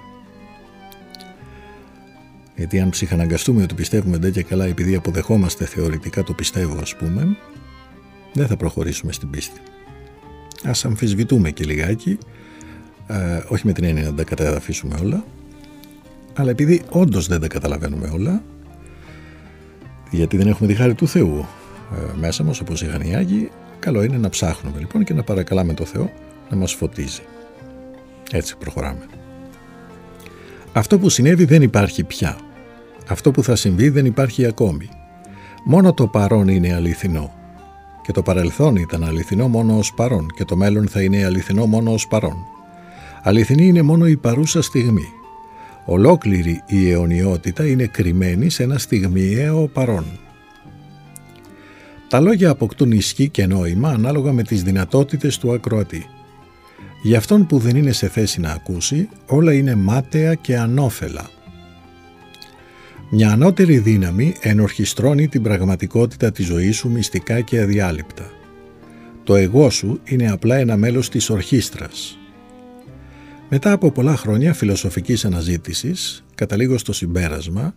Γιατί 2.56 2.80
αν 2.80 2.90
ψυχαναγκαστούμε 2.90 3.64
ότι 3.64 3.74
πιστεύουμε 3.74 4.18
ντε 4.18 4.32
και 4.32 4.44
καλά 4.44 4.66
επειδή 4.66 4.96
αποδεχόμαστε 4.96 5.66
θεωρητικά 5.66 6.24
το 6.24 6.34
πιστεύω 6.34 6.78
ας 6.82 6.96
πούμε, 6.96 7.38
δεν 8.34 8.48
θα 8.48 8.58
προχωρήσουμε 8.58 9.12
στην 9.12 9.30
πίστη. 9.30 9.60
Ας 10.64 10.86
αμφισβητούμε 10.86 11.52
και 11.52 11.64
λιγάκι, 11.64 12.18
ε, 13.08 13.44
όχι 13.48 13.66
με 13.66 13.74
την 13.74 13.84
έννοια 13.84 14.04
να 14.04 14.14
τα 14.14 14.24
καταδαφίσουμε 14.24 14.96
όλα, 15.02 15.24
αλλά 16.36 16.50
επειδή 16.50 16.82
όντως 16.90 17.28
δεν 17.28 17.40
τα 17.40 17.48
καταλαβαίνουμε 17.48 18.10
όλα, 18.14 18.44
γιατί 20.12 20.38
δεν 20.38 20.48
έχουμε 20.48 20.68
τη 20.68 20.76
χάρη 20.76 20.94
του 20.94 21.08
Θεού 21.08 21.46
ε, 21.96 22.18
μέσα 22.20 22.44
μας 22.44 22.60
όπως 22.60 22.82
είχαν 22.82 23.02
οι 23.02 23.16
Άγιοι, 23.16 23.52
καλό 23.80 24.04
είναι 24.04 24.18
να 24.18 24.30
ψάχνουμε 24.30 24.80
λοιπόν 24.80 25.04
και 25.04 25.14
να 25.14 25.24
παρακαλάμε 25.24 25.74
το 25.74 25.86
Θεό 25.86 26.10
να 26.50 26.58
μας 26.58 26.74
φωτίζει. 26.74 27.22
Έτσι 28.32 28.58
προχωράμε. 28.58 29.06
Αυτό 30.74 31.00
που 31.00 31.10
συνέβη 31.10 31.46
δεν 31.46 31.62
υπάρχει 31.62 32.04
πια. 32.04 32.38
Αυτό 33.08 33.32
που 33.32 33.44
θα 33.44 33.56
συμβεί 33.56 33.90
δεν 33.90 34.06
υπάρχει 34.06 34.46
ακόμη. 34.46 34.90
Μόνο 35.66 35.94
το 35.94 36.08
παρόν 36.08 36.48
είναι 36.48 36.74
αληθινό. 36.74 37.34
Και 38.02 38.12
το 38.12 38.22
παρελθόν 38.22 38.76
ήταν 38.76 39.04
αληθινό 39.04 39.48
μόνο 39.48 39.78
ως 39.78 39.94
παρόν 39.94 40.28
και 40.36 40.46
το 40.46 40.56
μέλλον 40.56 40.88
θα 40.88 41.02
είναι 41.02 41.26
αληθινό 41.26 41.66
μόνο 41.66 41.94
ως 41.94 42.08
παρόν. 42.08 42.38
Αληθινή 43.24 43.66
είναι 43.66 43.82
μόνο 43.82 44.08
η 44.08 44.18
παρούσα 44.18 44.62
στιγμή. 44.62 45.08
Ολόκληρη 45.86 46.64
η 46.68 46.90
αιωνιότητα 46.90 47.68
είναι 47.68 47.86
κρυμμένη 47.86 48.50
σε 48.50 48.64
ένα 48.64 48.78
στιγμιαίο 48.78 49.68
παρόν. 49.68 50.06
Τα 52.10 52.20
λόγια 52.20 52.50
αποκτούν 52.50 52.92
ισχύ 52.92 53.30
και 53.30 53.46
νόημα 53.46 53.90
ανάλογα 53.90 54.32
με 54.32 54.44
τις 54.44 54.64
δυνατότητες 54.64 55.38
του 55.38 55.54
ακροατή. 55.54 56.06
Για 57.04 57.18
αυτόν 57.18 57.46
που 57.46 57.58
δεν 57.58 57.76
είναι 57.76 57.92
σε 57.92 58.08
θέση 58.08 58.40
να 58.40 58.52
ακούσει, 58.52 59.10
όλα 59.26 59.54
είναι 59.54 59.76
μάταια 59.76 60.34
και 60.34 60.58
ανώφελα. 60.58 61.30
Μια 63.10 63.32
ανώτερη 63.32 63.78
δύναμη 63.78 64.36
ενορχιστρώνει 64.40 65.28
την 65.28 65.42
πραγματικότητα 65.42 66.32
της 66.32 66.46
ζωής 66.46 66.76
σου 66.76 66.90
μυστικά 66.90 67.42
και 67.42 67.62
αδιάλειπτα. 67.62 68.30
Το 69.24 69.36
εγώ 69.36 69.70
σου 69.70 70.00
είναι 70.04 70.32
απλά 70.32 70.56
ένα 70.56 70.78
μέλος 70.78 71.10
της 71.10 71.30
ορχήστρας. 71.30 72.21
Μετά 73.54 73.72
από 73.72 73.92
πολλά 73.92 74.16
χρόνια 74.16 74.54
φιλοσοφικής 74.54 75.26
αναζήτησης, 75.26 76.24
καταλήγω 76.36 76.78
στο 76.78 76.94
συμπέρασμα 76.94 77.74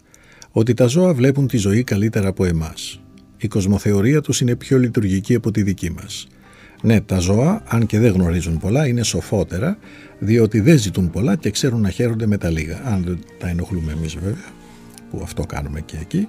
ότι 0.51 0.75
τα 0.75 0.87
ζώα 0.87 1.15
βλέπουν 1.15 1.47
τη 1.47 1.57
ζωή 1.57 1.85
καλύτερα 1.85 2.29
από 2.29 2.45
εμάς. 2.45 3.01
Η 3.37 3.49
κοσμοθεωρία 3.49 4.21
τους 4.21 4.41
είναι 4.41 4.57
πιο 4.57 4.79
λειτουργική 4.79 5.35
από 5.35 5.51
τη 5.51 5.63
δική 5.63 5.91
μας. 5.91 6.27
Ναι, 6.83 7.01
τα 7.01 7.19
ζώα, 7.19 7.63
αν 7.67 7.87
και 7.87 7.99
δεν 7.99 8.13
γνωρίζουν 8.13 8.59
πολλά, 8.59 8.87
είναι 8.87 9.03
σοφότερα, 9.03 9.79
διότι 10.19 10.61
δεν 10.61 10.79
ζητούν 10.79 11.11
πολλά 11.11 11.37
και 11.37 11.51
ξέρουν 11.51 11.81
να 11.81 11.91
χαίρονται 11.91 12.27
με 12.27 12.37
τα 12.37 12.51
λίγα. 12.51 12.81
Αν 12.85 13.03
δεν 13.05 13.19
τα 13.39 13.49
ενοχλούμε 13.49 13.93
εμείς 13.93 14.15
βέβαια, 14.15 14.53
που 15.11 15.21
αυτό 15.23 15.43
κάνουμε 15.47 15.81
και 15.81 15.97
εκεί. 16.01 16.29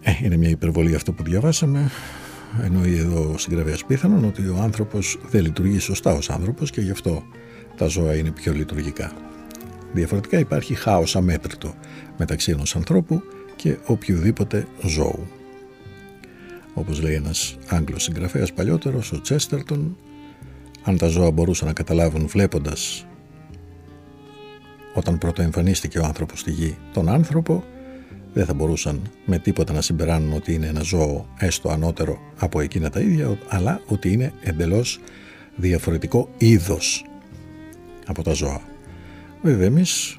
Ε, 0.00 0.12
είναι 0.22 0.36
μια 0.36 0.48
υπερβολή 0.48 0.94
αυτό 0.94 1.12
που 1.12 1.22
διαβάσαμε. 1.22 1.90
Εννοεί 2.62 2.96
εδώ 2.96 3.30
ο 3.34 3.38
συγγραφέας 3.38 3.84
πιθανόν 3.84 4.24
ότι 4.24 4.42
ο 4.42 4.58
άνθρωπος 4.62 5.18
δεν 5.30 5.42
λειτουργεί 5.42 5.78
σωστά 5.78 6.12
ως 6.12 6.30
άνθρωπος 6.30 6.70
και 6.70 6.80
γι' 6.80 6.90
αυτό 6.90 7.22
τα 7.76 7.86
ζώα 7.86 8.14
είναι 8.14 8.30
πιο 8.30 8.52
λειτουργικά. 8.52 9.12
Διαφορετικά 9.92 10.38
υπάρχει 10.38 10.74
χάος 10.74 11.16
αμέτρητο 11.16 11.74
μεταξύ 12.18 12.50
ενός 12.50 12.76
ανθρώπου 12.76 13.22
και 13.56 13.76
οποιοδήποτε 13.86 14.66
ζώου. 14.86 15.26
Όπως 16.74 17.02
λέει 17.02 17.14
ένας 17.14 17.56
Άγγλος 17.68 18.02
συγγραφέας 18.02 18.52
παλιότερος, 18.52 19.12
ο 19.12 19.20
Τσέστερτον, 19.20 19.96
αν 20.82 20.96
τα 20.98 21.06
ζώα 21.06 21.30
μπορούσαν 21.30 21.66
να 21.66 21.72
καταλάβουν 21.72 22.26
βλέποντας 22.26 23.06
όταν 24.94 25.18
πρώτο 25.18 25.42
εμφανίστηκε 25.42 25.98
ο 25.98 26.04
άνθρωπος 26.04 26.40
στη 26.40 26.50
γη 26.50 26.76
τον 26.92 27.08
άνθρωπο, 27.08 27.64
δεν 28.32 28.46
θα 28.46 28.54
μπορούσαν 28.54 29.02
με 29.24 29.38
τίποτα 29.38 29.72
να 29.72 29.80
συμπεράνουν 29.80 30.32
ότι 30.32 30.52
είναι 30.54 30.66
ένα 30.66 30.80
ζώο 30.82 31.26
έστω 31.38 31.68
ανώτερο 31.68 32.18
από 32.38 32.60
εκείνα 32.60 32.90
τα 32.90 33.00
ίδια, 33.00 33.38
αλλά 33.48 33.80
ότι 33.86 34.12
είναι 34.12 34.32
εντελώς 34.42 35.00
διαφορετικό 35.56 36.28
είδος 36.38 37.04
από 38.06 38.22
τα 38.22 38.32
ζώα. 38.32 38.60
Βέβαια 39.42 39.66
εμείς 39.66 40.18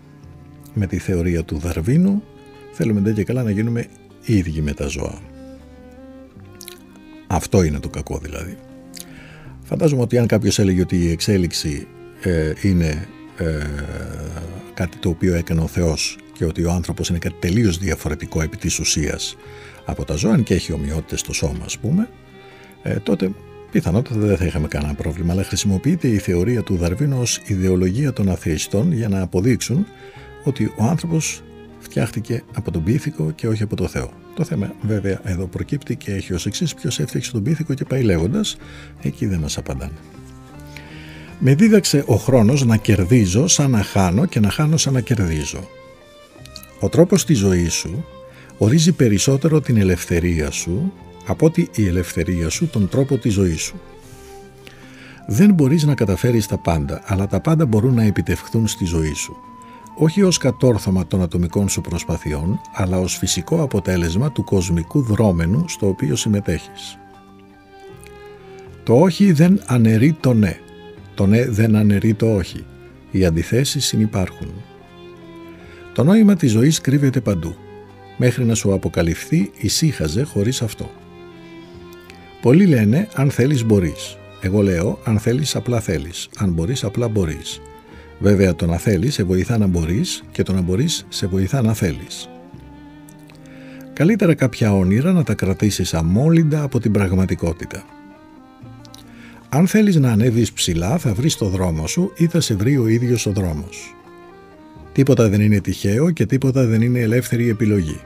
με 0.73 0.87
τη 0.87 0.97
θεωρία 0.97 1.43
του 1.43 1.57
Δαρβίνου 1.57 2.23
θέλουμε 2.71 3.01
δεν 3.01 3.13
και 3.13 3.23
καλά 3.23 3.43
να 3.43 3.51
γίνουμε 3.51 3.87
ίδιοι 4.25 4.61
με 4.61 4.73
τα 4.73 4.87
ζώα. 4.87 5.19
Αυτό 7.27 7.63
είναι 7.63 7.79
το 7.79 7.89
κακό 7.89 8.17
δηλαδή. 8.17 8.57
Φαντάζομαι 9.63 10.01
ότι 10.01 10.17
αν 10.17 10.27
κάποιος 10.27 10.59
έλεγε 10.59 10.81
ότι 10.81 10.97
η 10.97 11.11
εξέλιξη 11.11 11.87
ε, 12.21 12.53
είναι 12.61 13.07
ε, 13.37 13.57
κάτι 14.73 14.97
το 14.97 15.09
οποίο 15.09 15.35
έκανε 15.35 15.61
ο 15.61 15.67
Θεός 15.67 16.17
και 16.33 16.45
ότι 16.45 16.63
ο 16.63 16.71
άνθρωπος 16.71 17.09
είναι 17.09 17.17
κάτι 17.17 17.35
τελείως 17.39 17.77
διαφορετικό 17.77 18.41
επί 18.41 18.57
της 18.57 18.79
ουσίας 18.79 19.35
από 19.85 20.05
τα 20.05 20.15
ζώα 20.15 20.41
και 20.41 20.53
έχει 20.53 20.73
ομοιότητες 20.73 21.19
στο 21.19 21.33
σώμα 21.33 21.63
ας 21.65 21.77
πούμε 21.77 22.09
ε, 22.83 22.95
τότε 22.95 23.31
πιθανότατα 23.73 24.19
δεν 24.19 24.37
θα 24.37 24.45
είχαμε 24.45 24.67
κανένα 24.67 24.93
πρόβλημα 24.93 25.33
αλλά 25.33 25.43
χρησιμοποιείται 25.43 26.07
η 26.07 26.17
θεωρία 26.17 26.63
του 26.63 26.75
Δαρβίνου 26.75 27.17
ως 27.19 27.39
ιδεολογία 27.45 28.13
των 28.13 28.29
αθεϊστών 28.29 28.91
για 28.91 29.09
να 29.09 29.21
αποδείξουν 29.21 29.85
ότι 30.43 30.73
ο 30.77 30.83
άνθρωπος 30.83 31.41
φτιάχτηκε 31.79 32.43
από 32.53 32.71
τον 32.71 32.83
πίθηκο 32.83 33.31
και 33.35 33.47
όχι 33.47 33.63
από 33.63 33.75
το 33.75 33.87
Θεό. 33.87 34.11
Το 34.35 34.43
θέμα 34.43 34.73
βέβαια 34.81 35.19
εδώ 35.23 35.45
προκύπτει 35.45 35.95
και 35.95 36.11
έχει 36.11 36.33
ως 36.33 36.45
εξής 36.45 36.73
ποιος 36.73 36.99
έφτιαξε 36.99 37.31
τον 37.31 37.43
πίθηκο 37.43 37.73
και 37.73 37.85
πάει 37.85 38.03
λέγοντας 38.03 38.57
εκεί 39.01 39.25
δεν 39.25 39.39
μας 39.39 39.57
απαντάνε. 39.57 39.97
Με 41.39 41.55
δίδαξε 41.55 42.03
ο 42.07 42.15
χρόνος 42.15 42.65
να 42.65 42.77
κερδίζω 42.77 43.47
σαν 43.47 43.71
να 43.71 43.83
χάνω 43.83 44.25
και 44.25 44.39
να 44.39 44.49
χάνω 44.49 44.77
σαν 44.77 44.93
να 44.93 45.01
κερδίζω. 45.01 45.69
Ο 46.79 46.89
τρόπος 46.89 47.25
της 47.25 47.37
ζωής 47.37 47.73
σου 47.73 48.05
ορίζει 48.57 48.91
περισσότερο 48.91 49.61
την 49.61 49.77
ελευθερία 49.77 50.51
σου 50.51 50.93
από 51.25 51.45
ότι 51.45 51.69
η 51.75 51.87
ελευθερία 51.87 52.49
σου 52.49 52.67
τον 52.67 52.89
τρόπο 52.89 53.17
της 53.17 53.33
ζωής 53.33 53.61
σου. 53.61 53.81
Δεν 55.27 55.53
μπορείς 55.53 55.83
να 55.83 55.95
καταφέρεις 55.95 56.47
τα 56.47 56.57
πάντα, 56.57 57.01
αλλά 57.05 57.27
τα 57.27 57.41
πάντα 57.41 57.65
μπορούν 57.65 57.93
να 57.93 58.03
επιτευχθούν 58.03 58.67
στη 58.67 58.85
ζωή 58.85 59.13
σου. 59.13 59.35
Όχι 59.97 60.23
ως 60.23 60.37
κατόρθωμα 60.37 61.07
των 61.07 61.21
ατομικών 61.21 61.69
σου 61.69 61.81
προσπαθειών, 61.81 62.59
αλλά 62.73 62.99
ως 62.99 63.17
φυσικό 63.17 63.61
αποτέλεσμα 63.61 64.31
του 64.31 64.43
κοσμικού 64.43 65.01
δρόμενου 65.01 65.65
στο 65.67 65.87
οποίο 65.87 66.15
συμμετέχεις. 66.15 66.97
Το 68.83 68.99
όχι 68.99 69.31
δεν 69.31 69.61
αναιρεί 69.65 70.17
το 70.19 70.33
ναι. 70.33 70.57
Το 71.15 71.25
ναι 71.25 71.45
δεν 71.49 71.75
αναιρεί 71.75 72.13
το 72.13 72.35
όχι. 72.35 72.65
Οι 73.11 73.25
αντιθέσεις 73.25 73.85
συνυπάρχουν. 73.85 74.51
Το 75.93 76.03
νόημα 76.03 76.35
της 76.35 76.51
ζωής 76.51 76.81
κρύβεται 76.81 77.21
παντού. 77.21 77.55
Μέχρι 78.17 78.45
να 78.45 78.55
σου 78.55 78.73
αποκαλυφθεί 78.73 79.51
ησύχαζε 79.57 80.23
χωρίς 80.23 80.61
αυτό. 80.61 80.89
Πολλοί 82.43 82.65
λένε 82.65 83.07
αν 83.15 83.31
θέλεις 83.31 83.65
μπορείς. 83.65 84.17
Εγώ 84.41 84.61
λέω 84.61 84.99
αν 85.03 85.19
θέλεις 85.19 85.55
απλά 85.55 85.79
θέλεις. 85.79 86.29
Αν 86.37 86.51
μπορείς 86.51 86.83
απλά 86.83 87.07
μπορείς. 87.07 87.61
Βέβαια 88.19 88.55
το 88.55 88.65
να 88.65 88.77
θέλεις 88.77 89.13
σε 89.13 89.23
βοηθά 89.23 89.57
να 89.57 89.67
μπορείς 89.67 90.23
και 90.31 90.43
το 90.43 90.53
να 90.53 90.61
μπορείς 90.61 91.05
σε 91.09 91.27
βοηθά 91.27 91.61
να 91.61 91.73
θέλεις. 91.73 92.29
Καλύτερα 93.93 94.33
κάποια 94.33 94.73
όνειρα 94.73 95.11
να 95.11 95.23
τα 95.23 95.33
κρατήσεις 95.33 95.93
αμόλυντα 95.93 96.63
από 96.63 96.79
την 96.79 96.91
πραγματικότητα. 96.91 97.83
Αν 99.49 99.67
θέλεις 99.67 99.95
να 99.95 100.11
ανέβεις 100.11 100.51
ψηλά 100.51 100.97
θα 100.97 101.13
βρεις 101.13 101.35
το 101.35 101.47
δρόμο 101.47 101.87
σου 101.87 102.11
ή 102.17 102.27
θα 102.27 102.41
σε 102.41 102.55
βρει 102.55 102.77
ο 102.77 102.87
ίδιος 102.87 103.25
ο 103.25 103.31
δρόμος. 103.31 103.95
Τίποτα 104.91 105.29
δεν 105.29 105.41
είναι 105.41 105.59
τυχαίο 105.59 106.11
και 106.11 106.25
τίποτα 106.25 106.65
δεν 106.65 106.81
είναι 106.81 106.99
ελεύθερη 106.99 107.49
επιλογή. 107.49 107.99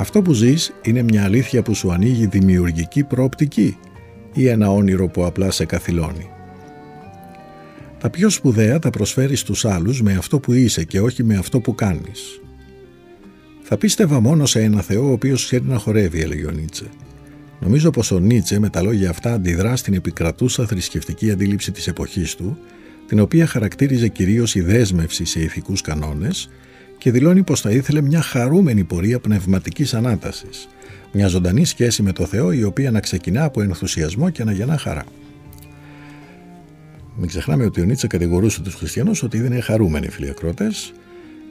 Αυτό 0.00 0.22
που 0.22 0.32
ζεις 0.32 0.72
είναι 0.82 1.02
μια 1.02 1.24
αλήθεια 1.24 1.62
που 1.62 1.74
σου 1.74 1.92
ανοίγει 1.92 2.26
δημιουργική 2.26 3.04
προοπτική 3.04 3.78
ή 4.32 4.48
ένα 4.48 4.70
όνειρο 4.70 5.08
που 5.08 5.24
απλά 5.24 5.50
σε 5.50 5.64
καθυλώνει. 5.64 6.30
Τα 7.98 8.10
πιο 8.10 8.30
σπουδαία 8.30 8.78
τα 8.78 8.90
προσφέρεις 8.90 9.40
στους 9.40 9.64
άλλους 9.64 10.02
με 10.02 10.12
αυτό 10.12 10.40
που 10.40 10.52
είσαι 10.52 10.84
και 10.84 11.00
όχι 11.00 11.24
με 11.24 11.36
αυτό 11.36 11.60
που 11.60 11.74
κάνεις. 11.74 12.40
Θα 13.62 13.76
πίστευα 13.76 14.20
μόνο 14.20 14.46
σε 14.46 14.62
ένα 14.62 14.80
Θεό 14.80 15.08
ο 15.08 15.12
οποίος 15.12 15.44
ξέρει 15.44 15.64
να 15.64 15.78
χορεύει, 15.78 16.20
έλεγε 16.20 16.46
ο 16.46 16.50
Νίτσε. 16.50 16.86
Νομίζω 17.60 17.90
πως 17.90 18.10
ο 18.10 18.18
Νίτσε 18.18 18.58
με 18.58 18.68
τα 18.68 18.82
λόγια 18.82 19.10
αυτά 19.10 19.32
αντιδρά 19.32 19.76
στην 19.76 19.94
επικρατούσα 19.94 20.66
θρησκευτική 20.66 21.30
αντίληψη 21.30 21.72
της 21.72 21.86
εποχής 21.86 22.34
του, 22.34 22.58
την 23.06 23.20
οποία 23.20 23.46
χαρακτήριζε 23.46 24.08
κυρίως 24.08 24.54
η 24.54 24.60
δέσμευση 24.60 25.24
σε 25.24 25.40
ηθικούς 25.40 25.80
κανόνες 25.80 26.50
και 27.00 27.10
δηλώνει 27.10 27.42
πως 27.42 27.60
θα 27.60 27.70
ήθελε 27.70 28.00
μια 28.00 28.20
χαρούμενη 28.20 28.84
πορεία 28.84 29.20
πνευματικής 29.20 29.94
ανάτασης, 29.94 30.68
μια 31.12 31.26
ζωντανή 31.26 31.64
σχέση 31.64 32.02
με 32.02 32.12
το 32.12 32.26
Θεό 32.26 32.52
η 32.52 32.62
οποία 32.62 32.90
να 32.90 33.00
ξεκινά 33.00 33.44
από 33.44 33.62
ενθουσιασμό 33.62 34.30
και 34.30 34.44
να 34.44 34.52
γεννά 34.52 34.76
χαρά. 34.76 35.04
Μην 37.16 37.28
ξεχνάμε 37.28 37.64
ότι 37.64 37.80
ο 37.80 37.84
Νίτσα 37.84 38.06
κατηγορούσε 38.06 38.60
τους 38.60 38.74
χριστιανούς 38.74 39.22
ότι 39.22 39.38
δεν 39.38 39.52
είναι 39.52 39.60
χαρούμενοι 39.60 40.08
φίλοι 40.08 40.34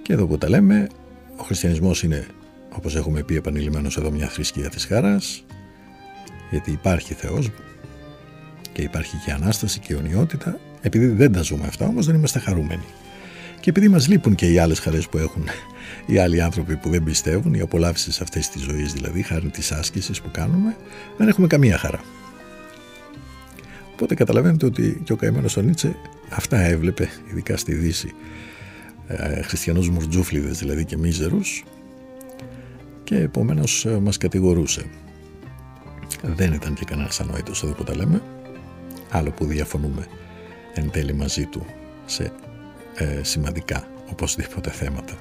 και 0.02 0.14
εδώ 0.14 0.28
που 0.28 0.38
τα 0.38 0.50
λέμε 0.50 0.88
ο 1.38 1.44
χριστιανισμός 1.44 2.04
είναι 2.04 2.28
όπως 2.76 2.96
έχουμε 2.96 3.24
πει 3.24 3.36
επανειλημμένως 3.36 3.98
εδώ 3.98 4.12
μια 4.12 4.28
θρησκεία 4.28 4.70
της 4.70 4.86
χαράς 4.86 5.46
γιατί 6.50 6.72
υπάρχει 6.72 7.14
Θεός 7.14 7.50
και 8.74 8.82
υπάρχει 8.82 9.16
και 9.26 9.32
Ανάσταση 9.32 9.80
και 9.80 9.94
αιωνιότητα 9.94 10.60
επειδή 10.82 11.08
δεν 11.08 11.32
τα 11.32 11.42
ζούμε 11.42 11.68
αυτά 11.68 11.86
όμως 11.88 12.06
δεν 12.06 12.16
είμαστε 12.16 12.40
χαρούμενοι 12.40 12.86
και 13.60 13.70
επειδή 13.70 13.88
μας 13.88 14.08
λείπουν 14.08 14.36
και 14.36 14.52
οι 14.52 14.58
άλλες 14.58 14.80
χαρές 14.80 15.08
που 15.08 15.18
έχουν 15.18 15.44
οι 16.06 16.18
άλλοι 16.18 16.42
άνθρωποι 16.42 16.76
που 16.76 16.90
δεν 16.90 17.04
πιστεύουν, 17.04 17.54
οι 17.54 17.60
απολαύσεις 17.60 18.22
αυτές 18.22 18.50
της 18.50 18.62
ζωής 18.62 18.94
δηλαδή, 18.94 19.22
χάρη 19.22 19.50
της 19.50 19.72
άσκησης 19.72 20.22
που 20.22 20.32
κάνουμε, 20.32 20.76
δεν 21.18 21.28
έχουμε 21.28 21.48
καμία 21.48 21.78
χαρά. 21.78 22.00
Οπότε 23.94 24.16
καταλαβαίνετε 24.16 24.66
ότι 24.66 25.02
και 25.04 25.14
ο 25.14 25.16
καημένος 25.16 25.58
ο 25.58 25.62
Νίτσε 25.62 25.96
αυτά 26.30 26.60
έβλεπε, 26.60 27.10
ειδικά 27.32 27.58
στη 27.58 27.74
Δύση, 27.74 28.12
ε, 29.08 29.42
χριστιανούς 29.42 29.90
μουρτζούφλιδες 29.90 30.58
δηλαδή 30.58 30.86
και 30.86 30.98
μίζερους 30.98 31.64
και 33.04 33.16
επομένως 33.16 33.86
ε, 33.86 34.00
μας 34.00 34.18
κατηγορούσε. 34.18 34.86
Δεν 36.22 36.54
ήταν 36.54 36.74
και 36.74 36.86
κανένας 36.86 37.20
ανόητος 37.20 37.64
εδώ 37.64 37.74
που 37.74 37.84
τα 37.84 37.96
λέμε, 37.96 38.22
άλλο 39.10 39.32
που 39.32 39.46
διαφωνούμε 39.46 40.08
εν 40.74 40.90
τέλει 40.92 41.14
μαζί 41.14 41.46
του 41.46 41.66
σε 42.06 42.32
ε, 43.00 43.24
σημαντικά 43.24 43.88
οπωσδήποτε 44.12 44.70
θέματα. 44.70 45.14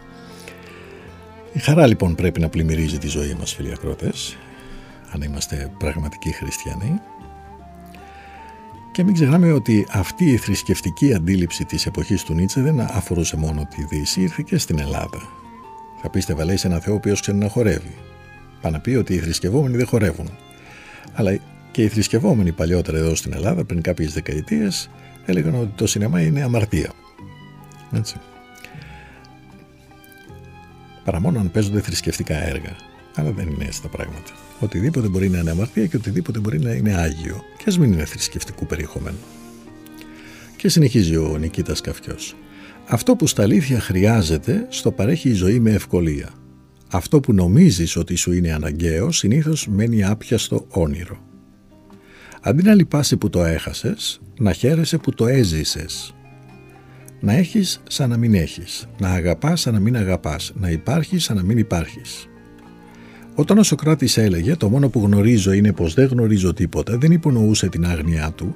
Η 1.53 1.59
χαρά 1.59 1.87
λοιπόν 1.87 2.15
πρέπει 2.15 2.41
να 2.41 2.49
πλημμυρίζει 2.49 2.99
τη 2.99 3.09
ζωή 3.09 3.37
μας 3.39 3.55
φίλοι 3.55 3.73
ακρότες, 3.73 4.37
αν 5.13 5.23
είμαστε 5.23 5.71
πραγματικοί 5.79 6.33
χριστιανοί. 6.33 7.01
Και 8.93 9.05
μην 9.05 9.15
ξεχνάμε 9.15 9.53
ότι 9.53 9.87
αυτή 9.91 10.25
η 10.25 10.37
θρησκευτική 10.37 11.15
αντίληψη 11.15 11.65
της 11.65 11.87
εποχής 11.87 12.23
του 12.23 12.35
Νίτσε 12.35 12.61
δεν 12.61 12.81
αφορούσε 12.81 13.37
μόνο 13.37 13.69
τη 13.77 13.85
Δύση, 13.85 14.21
ήρθε 14.21 14.43
και 14.47 14.59
στην 14.59 14.79
Ελλάδα. 14.79 15.29
Θα 16.03 16.11
πίστευα 16.11 16.45
λέει 16.45 16.57
σε 16.57 16.67
ένα 16.67 16.79
Θεό 16.79 16.93
ο 16.93 16.97
οποίος 16.97 17.21
ξέρει 17.21 17.37
να 17.37 17.49
χορεύει. 17.49 17.95
Πάει 18.61 18.73
να 18.73 18.81
πει 18.81 18.91
ότι 18.91 19.15
οι 19.15 19.19
θρησκευόμενοι 19.19 19.77
δεν 19.77 19.87
χορεύουν. 19.87 20.31
Αλλά 21.13 21.39
και 21.71 21.83
οι 21.83 21.89
θρησκευόμενοι 21.89 22.53
παλιότερα 22.53 22.99
εδώ 22.99 23.15
στην 23.15 23.33
Ελλάδα 23.33 23.65
πριν 23.65 23.83
κάποιες 23.83 24.13
δεκαετίες 24.13 24.91
έλεγαν 25.27 25.55
ότι 25.55 25.73
το 25.75 25.87
σινεμά 25.87 26.21
είναι 26.21 26.43
αμαρτία. 26.43 26.93
Έτσι. 27.93 28.17
Παρά 31.05 31.21
μόνο 31.21 31.39
αν 31.39 31.51
παίζονται 31.51 31.81
θρησκευτικά 31.81 32.47
έργα. 32.47 32.77
Αλλά 33.15 33.31
δεν 33.31 33.49
είναι 33.49 33.65
έτσι 33.65 33.83
τα 33.83 33.89
πράγματα. 33.89 34.33
Οτιδήποτε 34.61 35.09
μπορεί 35.09 35.29
να 35.29 35.39
είναι 35.39 35.51
αμαρτία 35.51 35.87
και 35.87 35.97
οτιδήποτε 35.97 36.39
μπορεί 36.39 36.59
να 36.59 36.73
είναι 36.73 36.95
άγιο. 36.95 37.43
Και 37.57 37.65
ας 37.67 37.79
μην 37.79 37.93
είναι 37.93 38.05
θρησκευτικού 38.05 38.67
περιεχομένου. 38.67 39.17
Και 40.57 40.69
συνεχίζει 40.69 41.17
ο 41.17 41.37
Νικήτας 41.39 41.81
Καφιό. 41.81 42.17
Αυτό 42.87 43.17
που 43.17 43.27
στα 43.27 43.43
αλήθεια 43.43 43.81
χρειάζεται, 43.81 44.67
στο 44.69 44.93
παρέχει 44.93 45.29
η 45.29 45.33
ζωή 45.33 45.61
με 45.61 45.71
ευκολία. 45.71 46.31
Αυτό 46.91 47.21
που 47.21 47.33
νομίζεις 47.33 47.97
ότι 47.97 48.15
σου 48.15 48.33
είναι 48.33 48.53
αναγκαίο, 48.53 49.13
συνήθως 49.13 49.69
μένει 49.69 50.05
άπιαστο 50.05 50.67
όνειρο. 50.69 51.19
Αντί 52.43 52.63
να 52.63 52.75
λυπάσαι 52.75 53.17
που 53.17 53.31
το 53.31 53.45
έχασες, 53.45 54.21
να 54.39 54.53
χαίρεσαι 54.53 54.99
που 54.99 55.15
το 55.15 55.27
έζησες. 55.27 56.15
Να 57.21 57.33
έχεις 57.33 57.83
σαν 57.89 58.09
να 58.11 58.17
μην 58.17 58.35
έχεις, 58.35 58.89
να 58.99 59.11
αγαπάς 59.11 59.61
σαν 59.61 59.73
να 59.73 59.81
μην 59.81 59.97
αγαπάς, 59.97 60.53
να 60.61 60.71
υπάρχεις 60.71 61.25
σαν 61.25 61.37
να 61.37 61.43
μην 61.43 61.59
υπάρχεις. 61.59 62.29
Όταν 63.35 63.59
ο 63.59 63.63
Σοκράτης 63.63 64.17
έλεγε 64.17 64.57
«Το 64.57 64.69
μόνο 64.69 64.89
που 64.89 65.01
γνωρίζω 65.05 65.53
είναι 65.53 65.73
πως 65.73 65.95
δεν 65.95 66.07
γνωρίζω 66.07 66.53
τίποτα», 66.53 66.99
δεν 66.99 67.13
υπονοούσε 67.13 67.69
την 67.69 67.87
άγνοιά 67.87 68.33
του, 68.37 68.55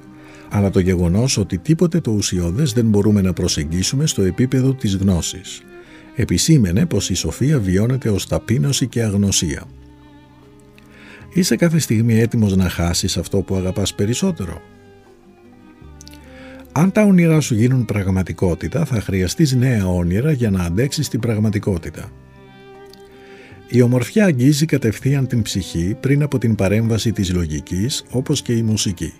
αλλά 0.49 0.69
το 0.69 0.79
γεγονός 0.79 1.37
ότι 1.37 1.57
τίποτε 1.57 1.99
το 1.99 2.11
ουσιώδες 2.11 2.73
δεν 2.73 2.85
μπορούμε 2.85 3.21
να 3.21 3.33
προσεγγίσουμε 3.33 4.05
στο 4.05 4.21
επίπεδο 4.21 4.73
της 4.73 4.95
γνώσης. 4.95 5.61
Επισήμενε 6.15 6.85
πως 6.85 7.09
η 7.09 7.13
σοφία 7.13 7.59
βιώνεται 7.59 8.09
ως 8.09 8.27
ταπείνωση 8.27 8.87
και 8.87 9.03
αγνωσία. 9.03 9.63
Είσαι 11.33 11.55
κάθε 11.55 11.79
στιγμή 11.79 12.19
έτοιμος 12.19 12.55
να 12.55 12.69
χάσεις 12.69 13.17
αυτό 13.17 13.41
που 13.41 13.55
αγαπάς 13.55 13.93
περισσότερο. 13.93 14.61
Αν 16.75 16.91
τα 16.91 17.03
όνειρά 17.03 17.39
σου 17.39 17.55
γίνουν 17.55 17.85
πραγματικότητα, 17.85 18.85
θα 18.85 19.01
χρειαστείς 19.01 19.53
νέα 19.53 19.87
όνειρα 19.87 20.31
για 20.31 20.49
να 20.49 20.63
αντέξεις 20.63 21.09
την 21.09 21.19
πραγματικότητα. 21.19 22.11
Η 23.67 23.81
ομορφιά 23.81 24.25
αγγίζει 24.25 24.65
κατευθείαν 24.65 25.27
την 25.27 25.41
ψυχή 25.41 25.97
πριν 25.99 26.23
από 26.23 26.37
την 26.37 26.55
παρέμβαση 26.55 27.11
της 27.11 27.33
λογικής, 27.33 28.05
όπως 28.09 28.41
και 28.41 28.53
η 28.53 28.61
μουσική. 28.61 29.13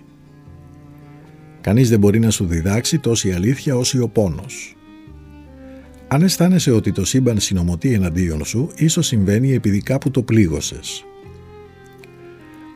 Κανείς 1.60 1.88
δεν 1.88 1.98
μπορεί 1.98 2.18
να 2.18 2.30
σου 2.30 2.46
διδάξει 2.46 2.98
τόση 2.98 3.32
αλήθεια 3.32 3.76
όσο 3.76 4.02
ο 4.02 4.08
πόνος. 4.08 4.76
Αν 6.08 6.22
αισθάνεσαι 6.22 6.70
ότι 6.70 6.92
το 6.92 7.04
σύμπαν 7.04 7.40
συνομωτεί 7.40 7.92
εναντίον 7.92 8.44
σου, 8.44 8.70
ίσως 8.76 9.06
συμβαίνει 9.06 9.52
επειδή 9.52 9.80
κάπου 9.80 10.10
το 10.10 10.22
πλήγωσες. 10.22 11.04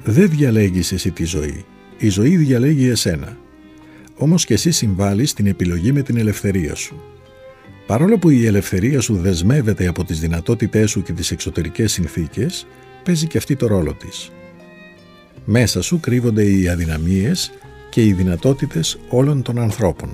Δεν 0.05 0.31
διαλέγεις 0.31 0.93
εσύ 0.93 1.11
τη 1.11 1.25
ζωή. 1.25 1.65
Η 1.99 2.09
ζωή 2.09 2.37
διαλέγει 2.37 2.89
εσένα. 2.89 3.37
Όμως 4.19 4.45
και 4.45 4.55
εσύ 4.55 4.71
συμβάλλεις 4.71 5.33
την 5.33 5.47
επιλογή 5.47 5.93
με 5.93 6.03
την 6.03 6.17
ελευθερία 6.17 6.75
σου. 6.75 7.01
Παρόλο 7.87 8.19
που 8.19 8.31
η 8.31 8.47
ελευθερία 8.47 9.01
σου 9.01 9.17
δεσμεύεται 9.17 9.87
από 9.87 10.05
τις 10.05 10.21
δυνατότητές 10.21 10.91
σου 10.91 11.03
και 11.03 11.13
τις 11.13 11.31
εξωτερικές 11.31 11.93
συνθήκες, 11.93 12.67
παίζει 13.05 13.27
και 13.27 13.39
αυτή 13.39 13.57
το 13.57 13.67
ρόλο 13.67 13.95
της. 13.95 14.31
Μέσα 15.45 15.83
σου 15.83 16.01
κρύβονται 16.01 16.45
οι 16.45 16.69
αδυναμίες 16.69 17.51
και 17.91 18.05
οι 18.05 18.13
δυνατότητες 18.13 18.99
όλων 19.09 19.43
των 19.43 19.59
ανθρώπων. 19.59 20.11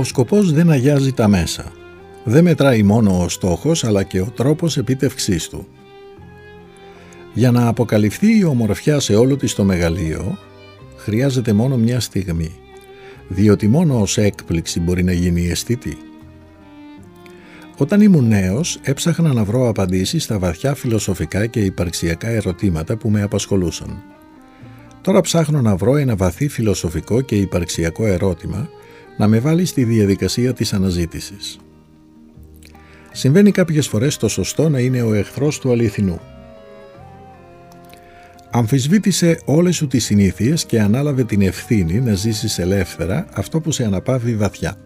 Ο 0.00 0.04
σκοπός 0.04 0.52
δεν 0.52 0.70
αγιάζει 0.70 1.12
τα 1.12 1.28
μέσα. 1.28 1.72
Δεν 2.24 2.44
μετράει 2.44 2.82
μόνο 2.82 3.22
ο 3.22 3.28
στόχος 3.28 3.84
αλλά 3.84 4.02
και 4.02 4.20
ο 4.20 4.32
τρόπος 4.36 4.76
επίτευξής 4.76 5.48
του. 5.48 5.66
Για 7.34 7.50
να 7.50 7.66
αποκαλυφθεί 7.66 8.38
η 8.38 8.44
ομορφιά 8.44 9.00
σε 9.00 9.14
όλο 9.14 9.36
της 9.36 9.54
το 9.54 9.64
μεγαλείο, 9.64 10.38
χρειάζεται 10.96 11.52
μόνο 11.52 11.76
μια 11.76 12.00
στιγμή, 12.00 12.52
διότι 13.28 13.68
μόνο 13.68 14.00
ως 14.00 14.18
έκπληξη 14.18 14.80
μπορεί 14.80 15.04
να 15.04 15.12
γίνει 15.12 15.48
αισθητή. 15.48 15.96
Όταν 17.76 18.00
ήμουν 18.00 18.28
νέος, 18.28 18.78
έψαχνα 18.82 19.32
να 19.32 19.44
βρω 19.44 19.68
απαντήσεις 19.68 20.24
στα 20.24 20.38
βαθιά 20.38 20.74
φιλοσοφικά 20.74 21.46
και 21.46 21.60
υπαρξιακά 21.60 22.28
ερωτήματα 22.28 22.96
που 22.96 23.10
με 23.10 23.22
απασχολούσαν. 23.22 24.02
Τώρα 25.00 25.20
ψάχνω 25.20 25.60
να 25.60 25.76
βρω 25.76 25.96
ένα 25.96 26.16
βαθύ 26.16 26.48
φιλοσοφικό 26.48 27.20
και 27.20 27.36
υπαρξιακό 27.36 28.06
ερώτημα 28.06 28.68
να 29.20 29.28
με 29.28 29.38
βάλει 29.38 29.64
στη 29.64 29.84
διαδικασία 29.84 30.52
της 30.52 30.72
αναζήτησης. 30.72 31.58
Συμβαίνει 33.12 33.50
κάποιες 33.50 33.88
φορές 33.88 34.16
το 34.16 34.28
σωστό 34.28 34.68
να 34.68 34.78
είναι 34.78 35.02
ο 35.02 35.14
εχθρός 35.14 35.58
του 35.58 35.70
αληθινού. 35.70 36.20
Αμφισβήτησε 38.50 39.40
όλες 39.44 39.76
σου 39.76 39.86
τις 39.86 40.04
συνήθειες 40.04 40.64
και 40.64 40.80
ανάλαβε 40.80 41.24
την 41.24 41.42
ευθύνη 41.42 42.00
να 42.00 42.14
ζήσεις 42.14 42.58
ελεύθερα 42.58 43.26
αυτό 43.32 43.60
που 43.60 43.72
σε 43.72 43.84
αναπαύει 43.84 44.36
βαθιά. 44.36 44.76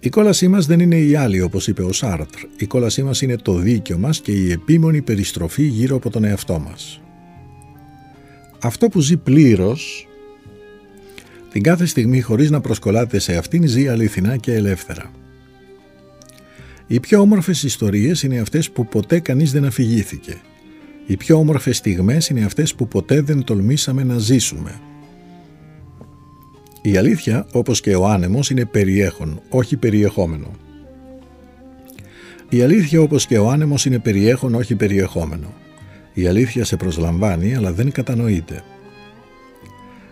Η 0.00 0.08
κόλασή 0.08 0.48
μας 0.48 0.66
δεν 0.66 0.80
είναι 0.80 0.98
η 0.98 1.14
άλλη 1.14 1.40
όπως 1.40 1.68
είπε 1.68 1.82
ο 1.82 1.92
Σάρτρ. 1.92 2.38
Η 2.58 2.66
κόλασή 2.66 3.02
μας 3.02 3.22
είναι 3.22 3.36
το 3.36 3.54
δίκιο 3.54 3.98
μας 3.98 4.20
και 4.20 4.32
η 4.32 4.50
επίμονη 4.50 5.02
περιστροφή 5.02 5.62
γύρω 5.62 5.96
από 5.96 6.10
τον 6.10 6.24
εαυτό 6.24 6.58
μας. 6.58 7.00
Αυτό 8.60 8.88
που 8.88 9.00
ζει 9.00 9.16
πλήρως 9.16 10.08
την 11.50 11.62
κάθε 11.62 11.86
στιγμή 11.86 12.20
χωρίς 12.20 12.50
να 12.50 12.60
προσκολάται 12.60 13.18
σε 13.18 13.36
αυτήν 13.36 13.66
ζει 13.66 13.88
αληθινά 13.88 14.36
και 14.36 14.52
ελεύθερα. 14.54 15.10
Οι 16.86 17.00
πιο 17.00 17.20
όμορφες 17.20 17.62
ιστορίες 17.62 18.22
είναι 18.22 18.38
αυτές 18.38 18.70
που 18.70 18.86
ποτέ 18.86 19.20
κανείς 19.20 19.52
δεν 19.52 19.64
αφηγήθηκε. 19.64 20.36
Οι 21.06 21.16
πιο 21.16 21.38
όμορφες 21.38 21.76
στιγμές 21.76 22.28
είναι 22.28 22.44
αυτές 22.44 22.74
που 22.74 22.88
ποτέ 22.88 23.20
δεν 23.20 23.44
τολμήσαμε 23.44 24.04
να 24.04 24.18
ζήσουμε. 24.18 24.80
Η 26.82 26.96
αλήθεια, 26.96 27.46
όπως 27.52 27.80
και 27.80 27.94
ο 27.94 28.08
άνεμος, 28.08 28.50
είναι 28.50 28.64
περιέχον, 28.64 29.40
όχι 29.48 29.76
περιεχόμενο. 29.76 30.50
Η 32.48 32.62
αλήθεια, 32.62 33.00
όπως 33.00 33.26
και 33.26 33.38
ο 33.38 33.50
άνεμος, 33.50 33.84
είναι 33.84 33.98
περιέχον, 33.98 34.54
όχι 34.54 34.74
περιεχόμενο. 34.74 35.54
Η 36.14 36.26
αλήθεια 36.26 36.64
σε 36.64 36.76
προσλαμβάνει, 36.76 37.54
αλλά 37.54 37.72
δεν 37.72 37.92
κατανοείται. 37.92 38.62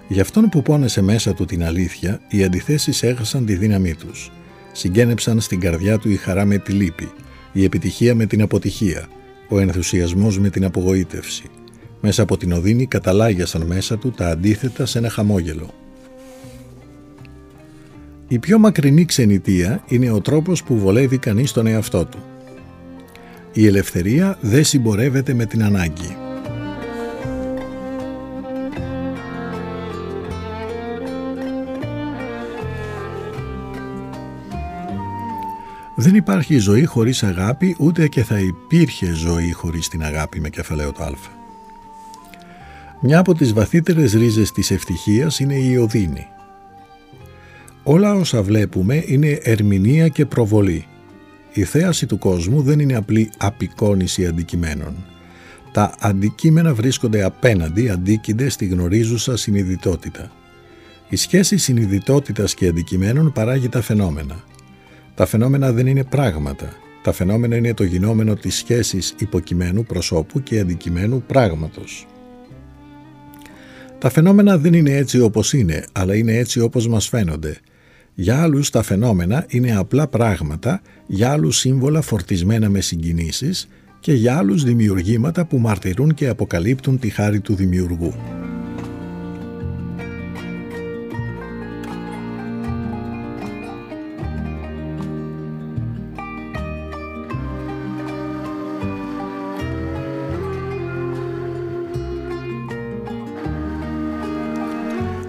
Για 0.09 0.23
αυτόν 0.23 0.49
που 0.49 0.63
πόνεσε 0.63 1.03
μέσα 1.03 1.35
του 1.35 1.45
την 1.45 1.65
αλήθεια, 1.65 2.21
οι 2.29 2.45
αντιθέσεις 2.45 3.03
έχασαν 3.03 3.47
τη 3.47 3.55
δύναμή 3.55 3.95
τους. 3.95 4.33
Συγκένεψαν 4.73 5.41
στην 5.41 5.61
καρδιά 5.61 5.99
του 5.99 6.11
η 6.11 6.17
χαρά 6.17 6.45
με 6.45 6.59
τη 6.59 6.73
λύπη, 6.73 7.13
η 7.53 7.65
επιτυχία 7.65 8.15
με 8.15 8.27
την 8.27 8.43
αποτυχία, 8.43 9.09
ο 9.49 9.59
ενθουσιασμός 9.59 10.39
με 10.39 10.51
την 10.51 10.65
απογοήτευση. 10.65 11.45
Μέσα 12.01 12.23
από 12.23 12.37
την 12.37 12.53
οδύνη 12.53 12.87
καταλάγιασαν 12.87 13.63
μέσα 13.63 13.99
του 13.99 14.11
τα 14.11 14.29
αντίθετα 14.29 14.87
σε 14.87 14.99
ένα 14.99 15.11
χαμόγελο. 15.11 15.71
Η 18.29 18.39
πιο 18.39 18.59
μακρινή 18.59 19.05
ξενιτεία 19.05 19.83
είναι 19.89 20.11
ο 20.11 20.21
τρόπος 20.21 20.63
που 20.63 20.79
βολεύει 20.79 21.19
κανείς 21.19 21.53
τον 21.53 21.67
εαυτό 21.67 22.05
του. 22.05 22.19
Η 23.53 23.67
ελευθερία 23.67 24.39
δεν 24.41 24.65
συμπορεύεται 24.65 25.35
με 25.35 25.47
την 25.47 25.65
ανάγκη. 25.65 26.26
Δεν 35.99 36.15
υπάρχει 36.15 36.59
ζωή 36.59 36.85
χωρίς 36.85 37.23
αγάπη, 37.23 37.77
ούτε 37.79 38.09
και 38.09 38.23
θα 38.23 38.39
υπήρχε 38.39 39.13
ζωή 39.13 39.53
χωρίς 39.53 39.89
την 39.89 40.05
αγάπη 40.05 40.41
με 40.41 40.49
κεφαλαίο 40.49 40.93
το 40.93 41.03
α. 41.03 41.11
Μια 43.01 43.19
από 43.19 43.35
τις 43.35 43.53
βαθύτερες 43.53 44.13
ρίζες 44.13 44.53
της 44.53 44.71
ευτυχίας 44.71 45.39
είναι 45.39 45.55
η 45.55 45.77
οδύνη. 45.77 46.27
Όλα 47.83 48.15
όσα 48.15 48.43
βλέπουμε 48.43 49.03
είναι 49.07 49.39
ερμηνεία 49.43 50.09
και 50.09 50.27
προβολή. 50.27 50.87
Η 51.53 51.65
θέαση 51.65 52.07
του 52.07 52.19
κόσμου 52.19 52.63
δεν 52.63 52.79
είναι 52.79 52.97
απλή 52.97 53.31
απεικόνηση 53.39 54.27
αντικειμένων. 54.27 54.95
Τα 55.73 55.95
αντικείμενα 56.01 56.75
βρίσκονται 56.75 57.23
απέναντι, 57.23 57.91
αντίκεινται 57.91 58.49
στη 58.49 58.67
γνωρίζουσα 58.67 59.37
συνειδητότητα. 59.37 60.31
Η 61.09 61.17
σχέση 61.17 61.57
συνειδητότητας 61.57 62.55
και 62.55 62.67
αντικειμένων 62.67 63.33
παράγει 63.33 63.69
τα 63.69 63.81
φαινόμενα. 63.83 64.45
Τα 65.17 65.27
φαινόμενα 65.27 65.73
δεν 65.73 65.87
είναι 65.87 66.05
πράγματα. 66.05 66.73
Τα 67.03 67.13
φαινόμενα 67.13 67.57
είναι 67.57 67.75
το 67.75 67.85
γινόμενο 67.85 68.35
της 68.35 68.57
σχέσης 68.57 69.15
υποκειμένου 69.19 69.85
προσώπου 69.85 70.43
και 70.43 70.61
αντικειμένου 70.61 71.23
πράγματος. 71.27 72.07
Τα 73.99 74.11
φαινόμενα 74.11 74.59
δεν 74.59 74.73
είναι 74.73 74.91
έτσι 74.91 75.21
όπως 75.21 75.53
είναι, 75.53 75.85
αλλά 75.93 76.17
είναι 76.17 76.37
έτσι 76.37 76.61
όπως 76.61 76.89
μας 76.89 77.09
φαίνονται. 77.09 77.57
Για 78.15 78.43
άλλους 78.43 78.71
τα 78.71 78.83
φαινόμενα 78.83 79.45
είναι 79.49 79.77
απλά 79.77 80.07
πράγματα, 80.07 80.83
για 81.07 81.31
άλλους 81.31 81.57
σύμβολα 81.57 82.01
φορτισμένα 82.01 82.69
με 82.69 82.81
συγκινήσεις 82.81 83.69
και 84.01 84.13
για 84.13 84.37
άλλους 84.37 84.65
δημιουργήματα 84.65 85.45
που 85.45 85.59
μαρτυρούν 85.59 86.15
και 86.15 86.29
αποκαλύπτουν 86.29 86.99
τη 86.99 87.09
χάρη 87.09 87.41
του 87.41 87.55
δημιουργού. 87.55 88.15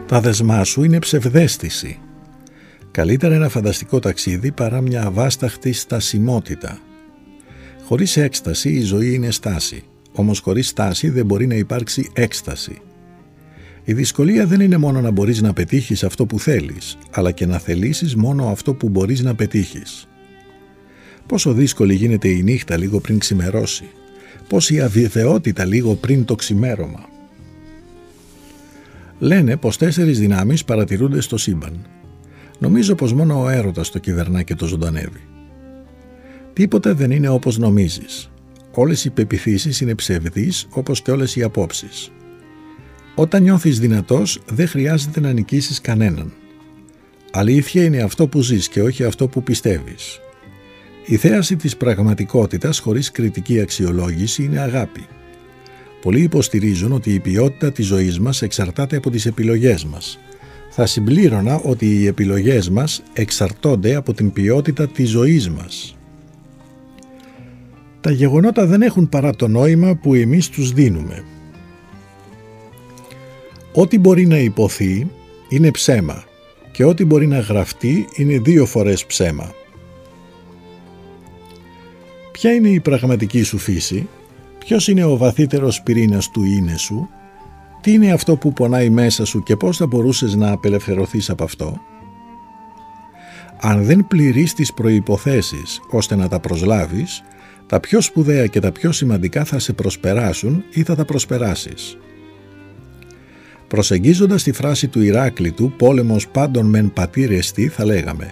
Τα 0.07 0.21
δεσμά 0.21 0.63
σου 0.63 0.83
είναι 0.83 0.99
ψευδέστηση. 0.99 1.99
Καλύτερα 2.91 3.35
ένα 3.35 3.49
φανταστικό 3.49 3.99
ταξίδι 3.99 4.51
παρά 4.51 4.81
μια 4.81 5.03
αβάσταχτη 5.03 5.71
στασιμότητα. 5.71 6.79
Χωρίς 7.85 8.17
έκσταση 8.17 8.69
η 8.69 8.81
ζωή 8.81 9.13
είναι 9.13 9.31
στάση, 9.31 9.83
όμως 10.11 10.39
χωρίς 10.39 10.67
στάση 10.67 11.09
δεν 11.09 11.25
μπορεί 11.25 11.47
να 11.47 11.55
υπάρξει 11.55 12.09
έκσταση. 12.13 12.81
Η 13.83 13.93
δυσκολία 13.93 14.45
δεν 14.45 14.59
είναι 14.59 14.77
μόνο 14.77 15.01
να 15.01 15.11
μπορείς 15.11 15.41
να 15.41 15.53
πετύχεις 15.53 16.03
αυτό 16.03 16.25
που 16.25 16.39
θέλεις, 16.39 16.97
αλλά 17.11 17.31
και 17.31 17.45
να 17.45 17.57
θελήσεις 17.57 18.15
μόνο 18.15 18.47
αυτό 18.47 18.73
που 18.73 18.89
μπορείς 18.89 19.21
να 19.21 19.35
πετύχεις. 19.35 20.07
Πόσο 21.25 21.53
δύσκολη 21.53 21.93
γίνεται 21.93 22.27
η 22.27 22.43
νύχτα 22.43 22.77
λίγο 22.77 22.99
πριν 22.99 23.19
ξημερώσει, 23.19 23.89
πόση 24.47 24.81
αβεβαιότητα 24.81 25.65
λίγο 25.65 25.95
πριν 25.95 26.25
το 26.25 26.35
ξημέρωμα; 26.35 27.05
Λένε 29.19 29.57
πως 29.57 29.77
τέσσερις 29.77 30.19
δυνάμεις 30.19 30.65
παρατηρούνται 30.65 31.21
στο 31.21 31.37
σύμπαν. 31.37 31.85
Νομίζω 32.59 32.95
πως 32.95 33.13
μόνο 33.13 33.43
ο 33.43 33.49
έρωτας 33.49 33.89
το 33.91 33.99
κυβερνά 33.99 34.43
και 34.43 34.55
το 34.55 34.65
ζωντανεύει. 34.65 35.21
Τίποτε 36.53 36.93
δεν 36.93 37.11
είναι 37.11 37.27
όπως 37.29 37.57
νομίζεις. 37.57 38.31
Όλες 38.73 39.05
οι 39.05 39.09
πεπιθήσεις 39.09 39.81
είναι 39.81 39.95
ψευδείς 39.95 40.67
όπως 40.69 41.01
και 41.01 41.11
όλες 41.11 41.35
οι 41.35 41.43
απόψεις. 41.43 42.11
Όταν 43.15 43.43
νιώθεις 43.43 43.79
δυνατός 43.79 44.41
δεν 44.51 44.67
χρειάζεται 44.67 45.19
να 45.19 45.31
νικήσεις 45.31 45.81
κανέναν. 45.81 46.33
Αλήθεια 47.31 47.83
είναι 47.83 48.01
αυτό 48.01 48.27
που 48.27 48.41
ζεις 48.41 48.67
και 48.67 48.81
όχι 48.81 49.03
αυτό 49.03 49.27
που 49.27 49.43
πιστεύεις. 49.43 50.19
Η 51.05 51.15
θέαση 51.15 51.55
της 51.55 51.77
πραγματικότητας 51.77 52.79
χωρίς 52.79 53.11
κριτική 53.11 53.59
αξιολόγηση 53.59 54.43
είναι 54.43 54.59
αγάπη. 54.59 55.07
Πολλοί 56.01 56.21
υποστηρίζουν 56.21 56.91
ότι 56.91 57.13
η 57.13 57.19
ποιότητα 57.19 57.71
της 57.71 57.85
ζωής 57.85 58.19
μας 58.19 58.41
εξαρτάται 58.41 58.95
από 58.95 59.09
τις 59.09 59.25
επιλογές 59.25 59.85
μας. 59.85 60.19
Θα 60.69 60.85
συμπλήρωνα 60.85 61.55
ότι 61.55 61.85
οι 61.85 62.05
επιλογές 62.05 62.69
μας 62.69 63.03
εξαρτώνται 63.13 63.95
από 63.95 64.13
την 64.13 64.31
ποιότητα 64.31 64.87
της 64.87 65.09
ζωής 65.09 65.49
μας. 65.49 65.97
Τα 68.01 68.11
γεγονότα 68.11 68.65
δεν 68.65 68.81
έχουν 68.81 69.09
παρά 69.09 69.35
το 69.35 69.47
νόημα 69.47 69.95
που 69.95 70.13
εμείς 70.13 70.49
τους 70.49 70.71
δίνουμε. 70.71 71.23
Ό,τι 73.73 73.99
μπορεί 73.99 74.25
να 74.25 74.37
υποθεί 74.37 75.07
είναι 75.49 75.71
ψέμα 75.71 76.23
και 76.71 76.83
ό,τι 76.83 77.05
μπορεί 77.05 77.27
να 77.27 77.39
γραφτεί 77.39 78.07
είναι 78.15 78.39
δύο 78.39 78.65
φορές 78.65 79.05
ψέμα. 79.05 79.53
Ποια 82.31 82.53
είναι 82.53 82.69
η 82.69 82.79
πραγματική 82.79 83.43
σου 83.43 83.57
φύση; 83.57 84.07
Ποιος 84.67 84.87
είναι 84.87 85.03
ο 85.03 85.17
βαθύτερος 85.17 85.81
πυρήνας 85.81 86.29
του 86.29 86.43
είναι 86.43 86.77
σου, 86.77 87.09
τι 87.81 87.91
είναι 87.91 88.11
αυτό 88.11 88.35
που 88.35 88.53
πονάει 88.53 88.89
μέσα 88.89 89.25
σου 89.25 89.43
και 89.43 89.55
πώς 89.55 89.77
θα 89.77 89.87
μπορούσες 89.87 90.35
να 90.35 90.51
απελευθερωθείς 90.51 91.29
από 91.29 91.43
αυτό; 91.43 91.77
Αν 93.61 93.83
δεν 93.83 94.07
πληρείς 94.07 94.53
τις 94.53 94.73
προϋποθέσεις 94.73 95.81
ώστε 95.89 96.15
να 96.15 96.27
τα 96.27 96.39
προσλάβεις, 96.39 97.23
τα 97.67 97.79
πιο 97.79 98.01
σπουδαία 98.01 98.47
και 98.47 98.59
τα 98.59 98.71
πιο 98.71 98.91
σημαντικά 98.91 99.43
θα 99.43 99.59
σε 99.59 99.73
προσπεράσουν 99.73 100.63
ή 100.73 100.83
θα 100.83 100.95
τα 100.95 101.05
προσπεράσεις. 101.05 101.97
Προσεγγίζοντας 103.67 104.43
τη 104.43 104.51
φράση 104.51 104.87
του 104.87 105.01
Ηράκλητου 105.01 105.71
«πόλεμος 105.77 106.27
πάντων 106.27 106.65
μεν 106.65 106.93
πατήρεστη» 106.93 107.67
θα 107.67 107.85
λέγαμε 107.85 108.31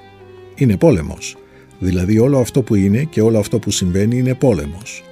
«είναι 0.56 0.78
πόλεμος», 0.78 1.38
δηλαδή 1.80 2.20
όλο 2.20 2.40
αυτό 2.40 2.62
που 2.62 2.76
είναι 2.76 3.04
και 3.04 3.22
όλο 3.22 3.40
αυτό 3.40 3.60
που 3.60 3.72
συμβαίνει 3.72 4.18
είναι 4.18 4.34
πόλεμος. 4.34 5.04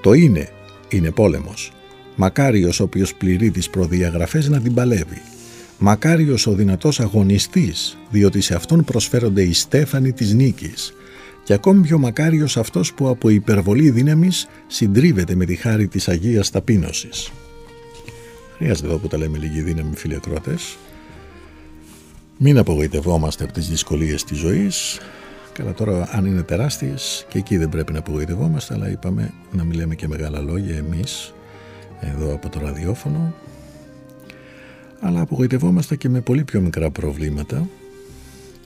Το 0.00 0.12
είναι 0.12 0.48
είναι 0.96 1.10
πόλεμος. 1.10 1.72
Μακάριος 2.16 2.80
όποιος 2.80 3.14
πληρεί 3.14 3.50
τις 3.50 3.70
προδιαγραφές 3.70 4.48
να 4.48 4.60
την 4.60 4.74
παλεύει. 4.74 5.22
Μακάριος 5.78 6.46
ο 6.46 6.52
δυνατός 6.52 7.00
αγωνιστής, 7.00 7.98
διότι 8.10 8.40
σε 8.40 8.54
αυτόν 8.54 8.84
προσφέρονται 8.84 9.42
οι 9.42 9.52
στέφανοι 9.52 10.12
της 10.12 10.34
νίκης. 10.34 10.92
Και 11.44 11.52
ακόμη 11.52 11.80
πιο 11.80 11.98
μακάριος 11.98 12.56
αυτός 12.56 12.94
που 12.94 13.08
από 13.08 13.28
υπερβολή 13.28 13.90
δύναμης 13.90 14.46
συντρίβεται 14.66 15.34
με 15.34 15.44
τη 15.44 15.54
χάρη 15.54 15.88
της 15.88 16.08
Αγίας 16.08 16.50
Ταπείνωσης. 16.50 17.30
Χρειάζεται 18.56 18.86
εδώ 18.86 18.96
που 18.96 19.08
τα 19.08 19.18
λέμε 19.18 19.38
λίγη 19.38 19.60
δύναμη 19.60 19.96
φίλοι 19.96 20.14
ακρότες. 20.14 20.76
Μην 22.38 22.58
απογοητευόμαστε 22.58 23.44
από 23.44 23.52
τις 23.52 23.68
δυσκολίες 23.68 24.24
της 24.24 24.38
ζωής. 24.38 24.98
Καλά 25.54 25.72
τώρα 25.72 26.08
αν 26.12 26.24
είναι 26.24 26.42
τεράστιες 26.42 27.26
και 27.28 27.38
εκεί 27.38 27.56
δεν 27.56 27.68
πρέπει 27.68 27.92
να 27.92 27.98
απογοητευόμαστε 27.98 28.74
αλλά 28.74 28.90
είπαμε 28.90 29.32
να 29.52 29.64
μιλάμε 29.64 29.94
και 29.94 30.08
μεγάλα 30.08 30.40
λόγια 30.40 30.76
εμείς 30.76 31.34
εδώ 32.00 32.34
από 32.34 32.48
το 32.48 32.60
ραδιόφωνο. 32.60 33.34
Αλλά 35.00 35.20
απογοητευόμαστε 35.20 35.96
και 35.96 36.08
με 36.08 36.20
πολύ 36.20 36.44
πιο 36.44 36.60
μικρά 36.60 36.90
προβλήματα 36.90 37.68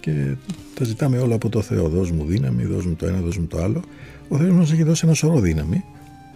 και 0.00 0.34
τα 0.74 0.84
ζητάμε 0.84 1.18
όλα 1.18 1.34
από 1.34 1.48
το 1.48 1.62
Θεό. 1.62 1.88
Δώσ' 1.88 2.10
μου 2.10 2.24
δύναμη, 2.24 2.64
δώσ' 2.64 2.84
μου 2.84 2.94
το 2.94 3.06
ένα, 3.06 3.20
δώσ' 3.20 3.36
μου 3.36 3.46
το 3.46 3.62
άλλο. 3.62 3.82
Ο 4.28 4.36
Θεός 4.36 4.52
μας 4.52 4.72
έχει 4.72 4.82
δώσει 4.82 5.02
ένα 5.04 5.14
σωρό 5.14 5.40
δύναμη. 5.40 5.84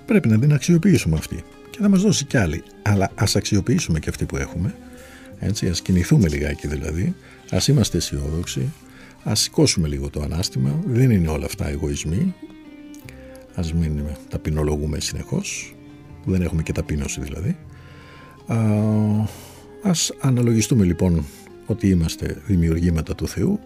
Πρέπει 0.07 0.29
να 0.29 0.39
την 0.39 0.53
αξιοποιήσουμε 0.53 1.17
αυτή 1.17 1.45
και 1.71 1.79
θα 1.81 1.89
μας 1.89 2.03
δώσει 2.03 2.25
κι 2.25 2.37
άλλη. 2.37 2.63
Αλλά 2.83 3.11
ας 3.15 3.37
αξιοποιήσουμε 3.37 3.99
και 3.99 4.09
αυτή 4.09 4.25
που 4.25 4.37
έχουμε. 4.37 4.75
Έτσι, 5.39 5.69
ας 5.69 5.83
κινηθούμε 5.83 6.29
λιγάκι 6.29 6.67
δηλαδή. 6.67 7.15
Ας 7.51 7.69
είμαστε 7.69 7.97
αισιόδοξοι 7.97 8.73
Ας 9.25 9.41
σηκώσουμε 9.41 9.89
λίγο 9.89 10.11
το 10.11 10.21
ανάστημα, 10.23 10.81
δεν 10.87 11.11
είναι 11.11 11.29
όλα 11.29 11.45
αυτά 11.45 11.69
εγωισμοί. 11.69 12.35
Ας 13.55 13.73
μην 13.73 14.03
ταπεινολογούμε 14.29 15.01
συνεχώς, 15.01 15.75
δεν 16.25 16.43
έχουμε 16.43 16.63
και 16.63 16.73
ταπείνωση 16.73 17.21
δηλαδή. 17.21 17.57
Α, 18.47 18.57
ας 19.83 20.13
αναλογιστούμε 20.21 20.85
λοιπόν 20.85 21.25
ότι 21.67 21.89
είμαστε 21.89 22.43
δημιουργήματα 22.47 23.15
του 23.15 23.29
Θεού 23.29 23.61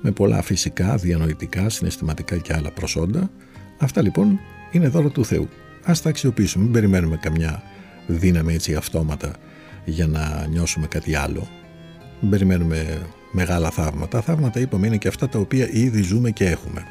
με 0.00 0.10
πολλά 0.10 0.42
φυσικά, 0.42 0.96
διανοητικά, 0.96 1.68
συναισθηματικά 1.68 2.36
και 2.36 2.52
άλλα 2.52 2.70
προσόντα. 2.70 3.30
Αυτά 3.78 4.02
λοιπόν 4.02 4.38
είναι 4.72 4.88
δώρο 4.88 5.10
του 5.10 5.24
Θεού. 5.24 5.48
Ας 5.84 6.02
τα 6.02 6.08
αξιοποιήσουμε, 6.08 6.64
μην 6.64 6.72
περιμένουμε 6.72 7.16
καμιά 7.16 7.62
δύναμη 8.06 8.54
έτσι 8.54 8.74
αυτόματα 8.74 9.32
για 9.84 10.06
να 10.06 10.46
νιώσουμε 10.46 10.86
κάτι 10.86 11.14
άλλο. 11.14 11.48
Μην 12.20 12.30
περιμένουμε 12.30 13.06
μεγάλα 13.32 13.70
θαύματα. 13.70 14.20
Θαύματα 14.20 14.60
είπαμε 14.60 14.86
είναι 14.86 14.96
και 14.96 15.08
αυτά 15.08 15.28
τα 15.28 15.38
οποία 15.38 15.68
ήδη 15.70 16.02
ζούμε 16.02 16.30
και 16.30 16.44
έχουμε. 16.44 16.86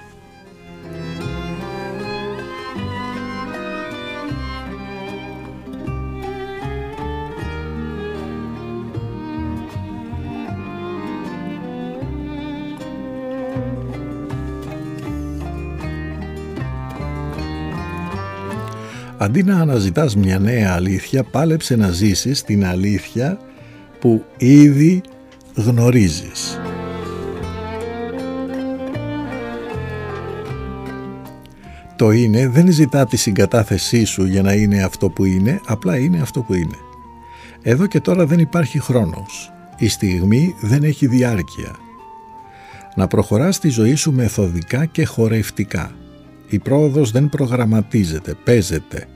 Αντί 19.18 19.44
να 19.44 19.60
αναζητάς 19.60 20.16
μια 20.16 20.40
νέα 20.40 20.74
αλήθεια, 20.74 21.24
πάλεψε 21.24 21.76
να 21.76 21.92
ζήσεις 21.92 22.44
την 22.44 22.66
αλήθεια 22.66 23.40
που 24.00 24.24
ήδη 24.38 25.02
γνωρίζεις. 25.56 26.60
Το 31.96 32.12
είναι 32.12 32.48
δεν 32.48 32.72
ζητά 32.72 33.06
τη 33.06 33.18
συγκατάθεσή 33.18 34.04
σου 34.04 34.26
για 34.26 34.42
να 34.42 34.54
είναι 34.54 34.84
αυτό 34.84 35.10
που 35.10 35.26
είναι, 35.26 35.62
απλά 35.66 35.98
είναι 35.98 36.22
αυτό 36.22 36.42
που 36.42 36.54
είναι. 36.54 36.78
Εδώ 37.62 37.88
και 37.88 38.00
τώρα 38.00 38.26
δεν 38.26 38.40
υπάρχει 38.40 38.80
χρόνος. 38.80 39.52
Η 39.78 39.88
στιγμή 39.88 40.56
δεν 40.62 40.84
έχει 40.84 41.08
διάρκεια. 41.08 41.76
Να 42.96 43.08
προχωράς 43.08 43.60
τη 43.60 43.70
ζωή 43.70 43.96
σου 43.96 44.14
μεθοδικά 44.14 44.86
και 44.86 45.06
χορευτικά. 45.06 45.92
Η 46.50 46.60
πρόοδος 46.60 47.12
δεν 47.12 47.30
προγραμματίζεται, 47.30 48.36
παίζεται. 48.44 49.08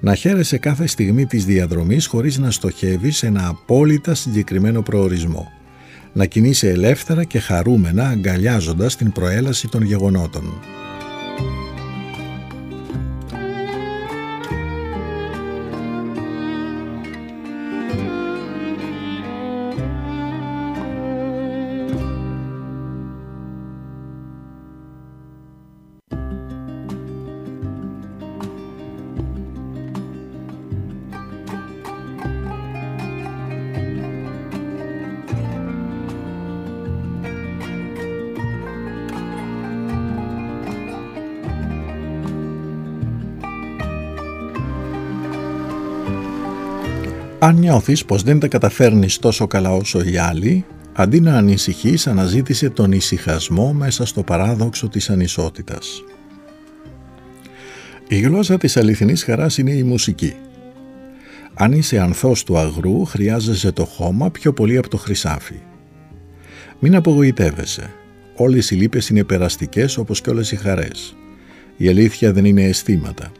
Να 0.00 0.14
χαίρεσαι 0.14 0.58
κάθε 0.58 0.86
στιγμή 0.86 1.26
της 1.26 1.44
διαδρομής 1.44 2.06
χωρίς 2.06 2.38
να 2.38 2.50
στοχεύεις 2.50 3.16
σε 3.16 3.26
ένα 3.26 3.48
απόλυτα 3.48 4.14
συγκεκριμένο 4.14 4.82
προορισμό. 4.82 5.55
Να 6.16 6.26
κινείσαι 6.26 6.68
ελεύθερα 6.68 7.24
και 7.24 7.38
χαρούμενα 7.38 8.08
αγκαλιάζοντας 8.08 8.96
την 8.96 9.12
προέλαση 9.12 9.68
των 9.68 9.82
γεγονότων. 9.82 10.44
Αν 47.46 47.56
νιώθεις 47.56 48.04
πως 48.04 48.22
δεν 48.22 48.38
τα 48.38 48.48
καταφέρνεις 48.48 49.18
τόσο 49.18 49.46
καλά 49.46 49.72
όσο 49.72 50.00
οι 50.00 50.16
άλλοι, 50.16 50.64
αντί 50.92 51.20
να 51.20 51.36
ανησυχείς 51.36 52.06
αναζήτησε 52.06 52.70
τον 52.70 52.92
ησυχασμό 52.92 53.72
μέσα 53.72 54.06
στο 54.06 54.22
παράδοξο 54.22 54.88
της 54.88 55.10
ανισότητας. 55.10 56.02
Η 58.08 58.20
γλώσσα 58.20 58.56
της 58.56 58.76
αληθινής 58.76 59.24
χαράς 59.24 59.58
είναι 59.58 59.72
η 59.72 59.82
μουσική. 59.82 60.34
Αν 61.54 61.72
είσαι 61.72 61.98
ανθός 61.98 62.44
του 62.44 62.58
αγρού, 62.58 63.04
χρειάζεσαι 63.04 63.72
το 63.72 63.84
χώμα 63.84 64.30
πιο 64.30 64.52
πολύ 64.52 64.76
από 64.76 64.88
το 64.88 64.96
χρυσάφι. 64.96 65.60
Μην 66.78 66.96
απογοητεύεσαι. 66.96 67.90
Όλες 68.36 68.70
οι 68.70 68.74
λύπες 68.74 69.08
είναι 69.08 69.24
περαστικές 69.24 69.96
όπως 69.96 70.20
και 70.20 70.30
όλες 70.30 70.52
οι 70.52 70.56
χαρές. 70.56 71.16
Η 71.76 71.88
αλήθεια 71.88 72.32
δεν 72.32 72.44
είναι 72.44 72.62
αισθήματα. 72.62 73.32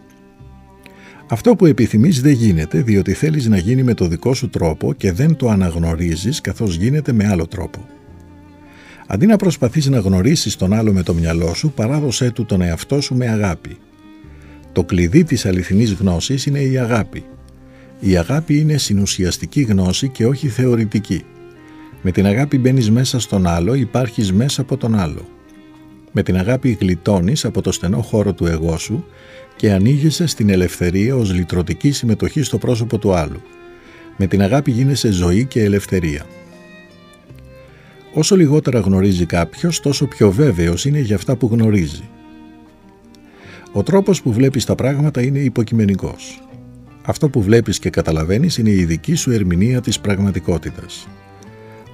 Αυτό 1.28 1.56
που 1.56 1.66
επιθυμείς 1.66 2.20
δεν 2.20 2.32
γίνεται 2.32 2.82
διότι 2.82 3.12
θέλεις 3.12 3.46
να 3.46 3.56
γίνει 3.56 3.82
με 3.82 3.94
το 3.94 4.06
δικό 4.06 4.34
σου 4.34 4.48
τρόπο 4.48 4.92
και 4.92 5.12
δεν 5.12 5.36
το 5.36 5.48
αναγνωρίζεις 5.48 6.40
καθώς 6.40 6.76
γίνεται 6.76 7.12
με 7.12 7.26
άλλο 7.28 7.46
τρόπο. 7.46 7.86
Αντί 9.06 9.26
να 9.26 9.36
προσπαθείς 9.36 9.86
να 9.86 9.98
γνωρίσεις 9.98 10.56
τον 10.56 10.72
άλλο 10.72 10.92
με 10.92 11.02
το 11.02 11.14
μυαλό 11.14 11.54
σου, 11.54 11.72
παράδοσέ 11.72 12.30
του 12.30 12.44
τον 12.44 12.60
εαυτό 12.60 13.00
σου 13.00 13.14
με 13.14 13.28
αγάπη. 13.28 13.76
Το 14.72 14.84
κλειδί 14.84 15.24
της 15.24 15.46
αληθινής 15.46 15.92
γνώσης 15.92 16.46
είναι 16.46 16.60
η 16.60 16.78
αγάπη. 16.78 17.24
Η 18.00 18.16
αγάπη 18.16 18.58
είναι 18.58 18.76
συνουσιαστική 18.76 19.62
γνώση 19.62 20.08
και 20.08 20.26
όχι 20.26 20.48
θεωρητική. 20.48 21.24
Με 22.02 22.10
την 22.10 22.26
αγάπη 22.26 22.58
μπαίνεις 22.58 22.90
μέσα 22.90 23.20
στον 23.20 23.46
άλλο, 23.46 23.74
υπάρχεις 23.74 24.32
μέσα 24.32 24.60
από 24.60 24.76
τον 24.76 24.94
άλλο. 24.94 25.28
Με 26.12 26.22
την 26.22 26.36
αγάπη 26.36 26.76
γλιτώνεις 26.80 27.44
από 27.44 27.62
το 27.62 27.72
στενό 27.72 28.02
χώρο 28.02 28.32
του 28.32 28.46
εγώ 28.46 28.78
σου 28.78 29.04
και 29.56 29.72
ανοίγεσαι 29.72 30.26
στην 30.26 30.48
ελευθερία 30.50 31.16
ως 31.16 31.32
λυτρωτική 31.32 31.90
συμμετοχή 31.90 32.42
στο 32.42 32.58
πρόσωπο 32.58 32.98
του 32.98 33.14
άλλου. 33.14 33.40
Με 34.16 34.26
την 34.26 34.42
αγάπη 34.42 34.70
γίνεσαι 34.70 35.10
ζωή 35.10 35.44
και 35.44 35.62
ελευθερία. 35.62 36.26
Όσο 38.14 38.36
λιγότερα 38.36 38.78
γνωρίζει 38.80 39.26
κάποιος, 39.26 39.80
τόσο 39.80 40.06
πιο 40.06 40.30
βέβαιος 40.30 40.84
είναι 40.84 40.98
για 40.98 41.16
αυτά 41.16 41.36
που 41.36 41.48
γνωρίζει. 41.52 42.08
Ο 43.72 43.82
τρόπος 43.82 44.22
που 44.22 44.32
βλέπεις 44.32 44.64
τα 44.64 44.74
πράγματα 44.74 45.22
είναι 45.22 45.38
υποκειμενικός. 45.38 46.42
Αυτό 47.02 47.28
που 47.28 47.42
βλέπεις 47.42 47.78
και 47.78 47.90
καταλαβαίνεις 47.90 48.58
είναι 48.58 48.70
η 48.70 48.84
δική 48.84 49.14
σου 49.14 49.30
ερμηνεία 49.30 49.80
της 49.80 50.00
πραγματικότητας. 50.00 51.08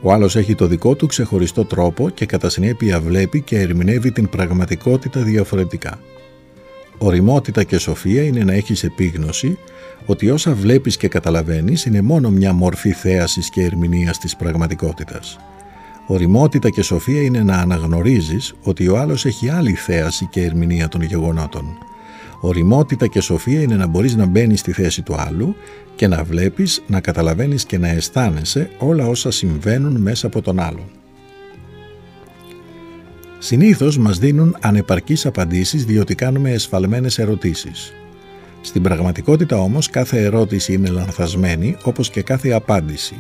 Ο 0.03 0.13
άλλος 0.13 0.37
έχει 0.37 0.55
το 0.55 0.67
δικό 0.67 0.95
του 0.95 1.07
ξεχωριστό 1.07 1.65
τρόπο 1.65 2.11
και 2.11 2.27
κατά 2.27 2.49
συνέπεια 2.49 3.01
βλέπει 3.01 3.41
και 3.41 3.59
ερμηνεύει 3.61 4.13
την 4.13 4.29
πραγματικότητα 4.29 5.21
διαφορετικά. 5.21 5.99
Οριμότητα 7.05 7.63
και 7.63 7.79
σοφία 7.79 8.23
είναι 8.23 8.45
να 8.45 8.53
έχεις 8.53 8.85
επίγνωση 8.85 9.59
ότι 10.07 10.31
όσα 10.31 10.55
βλέπεις 10.55 10.97
και 10.97 11.09
καταλαβαίνεις 11.09 11.85
είναι 11.85 12.03
μόνο 12.03 12.31
μια 12.31 12.53
μορφή 12.53 12.93
θέασης 12.93 13.51
και 13.51 13.63
ερμηνείας 13.63 14.19
της 14.19 14.37
πραγματικότητας. 14.37 15.39
Οριμότητα 16.07 16.71
και 16.71 16.83
σοφία 16.83 17.23
είναι 17.23 17.43
να 17.43 17.57
αναγνωρίζεις 17.57 18.55
ότι 18.63 18.89
ο 18.89 18.99
άλλος 18.99 19.25
έχει 19.25 19.49
άλλη 19.49 19.73
θέαση 19.73 20.27
και 20.27 20.45
ερμηνεία 20.45 20.89
των 20.89 21.03
γεγονότων. 21.03 21.65
Οριμότητα 22.41 23.07
και 23.07 23.21
σοφία 23.21 23.63
είναι 23.63 23.77
να 23.77 23.87
μπορείς 23.87 24.17
να 24.17 24.27
μπαίνεις 24.27 24.61
στη 24.61 24.73
θέση 24.73 25.03
του 25.03 25.15
άλλου 25.19 25.55
και 25.97 26.07
να 26.07 26.25
βλέπεις, 26.25 26.83
να 26.87 27.01
καταλαβαίνεις 27.01 27.65
και 27.65 27.79
να 27.79 27.89
αισθάνεσαι 27.89 28.71
όλα 28.79 29.07
όσα 29.07 29.31
συμβαίνουν 29.31 30.01
μέσα 30.01 30.27
από 30.27 30.43
τον 30.43 30.61
άλλον. 30.61 31.02
Συνήθως 33.45 33.99
μας 33.99 34.19
δίνουν 34.19 34.57
ανεπαρκείς 34.61 35.27
απαντήσεις 35.27 35.85
διότι 35.85 36.15
κάνουμε 36.15 36.51
εσφαλμένες 36.51 37.19
ερωτήσεις. 37.19 37.93
Στην 38.61 38.83
πραγματικότητα 38.83 39.59
όμως 39.59 39.91
κάθε 39.91 40.23
ερώτηση 40.23 40.73
είναι 40.73 40.89
λανθασμένη 40.89 41.77
όπως 41.85 42.11
και 42.11 42.23
κάθε 42.23 42.51
απάντηση, 42.51 43.15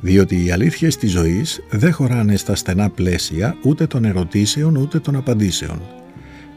διότι 0.00 0.44
οι 0.44 0.50
αλήθειες 0.50 0.96
της 0.96 1.10
ζωής 1.10 1.60
δεν 1.70 1.92
χωράνε 1.92 2.36
στα 2.36 2.54
στενά 2.54 2.90
πλαίσια 2.90 3.56
ούτε 3.62 3.86
των 3.86 4.04
ερωτήσεων 4.04 4.76
ούτε 4.76 4.98
των 4.98 5.16
απαντήσεων. 5.16 5.80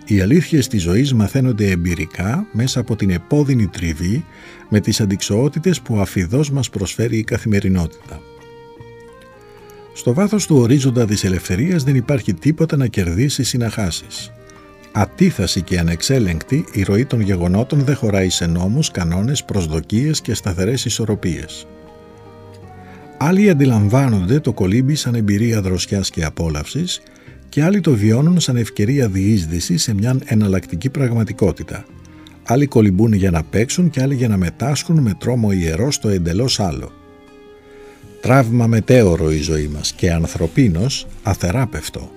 Οι 0.05 0.21
αλήθειες 0.21 0.67
της 0.67 0.81
ζωής 0.81 1.13
μαθαίνονται 1.13 1.69
εμπειρικά 1.69 2.47
μέσα 2.51 2.79
από 2.79 2.95
την 2.95 3.09
επώδυνη 3.09 3.67
τριβή 3.67 4.25
με 4.69 4.79
τις 4.79 5.01
αντικσοότητες 5.01 5.81
που 5.81 5.99
αφιδώς 5.99 6.51
μας 6.51 6.69
προσφέρει 6.69 7.17
η 7.17 7.23
καθημερινότητα. 7.23 8.30
Στο 9.93 10.13
βάθος 10.13 10.45
του 10.47 10.57
ορίζοντα 10.57 11.05
της 11.05 11.23
ελευθερίας 11.23 11.83
δεν 11.83 11.95
υπάρχει 11.95 12.33
τίποτα 12.33 12.77
να 12.77 12.87
κερδίσει 12.87 13.57
ή 13.57 13.57
να 13.57 13.69
χάσεις. 13.69 14.31
Ατίθαση 14.91 15.61
και 15.61 15.79
ανεξέλεγκτη, 15.79 16.65
η 16.71 16.83
ροή 16.83 17.05
των 17.05 17.21
γεγονότων 17.21 17.79
δεν 17.79 17.95
χωράει 17.95 18.29
σε 18.29 18.45
νόμους, 18.45 18.91
κανόνες, 18.91 19.43
προσδοκίες 19.43 20.21
και 20.21 20.33
σταθερές 20.33 20.85
ισορροπίες. 20.85 21.67
Άλλοι 23.17 23.49
αντιλαμβάνονται 23.49 24.39
το 24.39 24.53
κολύμπι 24.53 24.95
σαν 24.95 25.15
εμπειρία 25.15 25.61
δροσιάς 25.61 26.09
και 26.09 26.23
απόλαυσης 26.23 27.01
και 27.49 27.63
άλλοι 27.63 27.79
το 27.79 27.93
βιώνουν 27.93 28.39
σαν 28.39 28.55
ευκαιρία 28.57 29.07
διείσδυσης 29.07 29.83
σε 29.83 29.93
μια 29.93 30.17
εναλλακτική 30.25 30.89
πραγματικότητα. 30.89 31.85
Άλλοι 32.43 32.65
κολυμπούν 32.65 33.13
για 33.13 33.31
να 33.31 33.43
παίξουν 33.43 33.89
και 33.89 34.01
άλλοι 34.01 34.15
για 34.15 34.27
να 34.27 34.37
μετάσχουν 34.37 34.99
με 34.99 35.13
τρόμο 35.19 35.51
ιερό 35.51 35.91
στο 35.91 36.09
εντελώς 36.09 36.59
άλλο. 36.59 36.91
Τραύμα 38.21 38.67
μετέωρο 38.67 39.31
η 39.31 39.39
ζωή 39.39 39.67
μας 39.67 39.93
και 39.93 40.11
ανθρωπίνος 40.11 41.07
αθεράπευτο. 41.23 42.11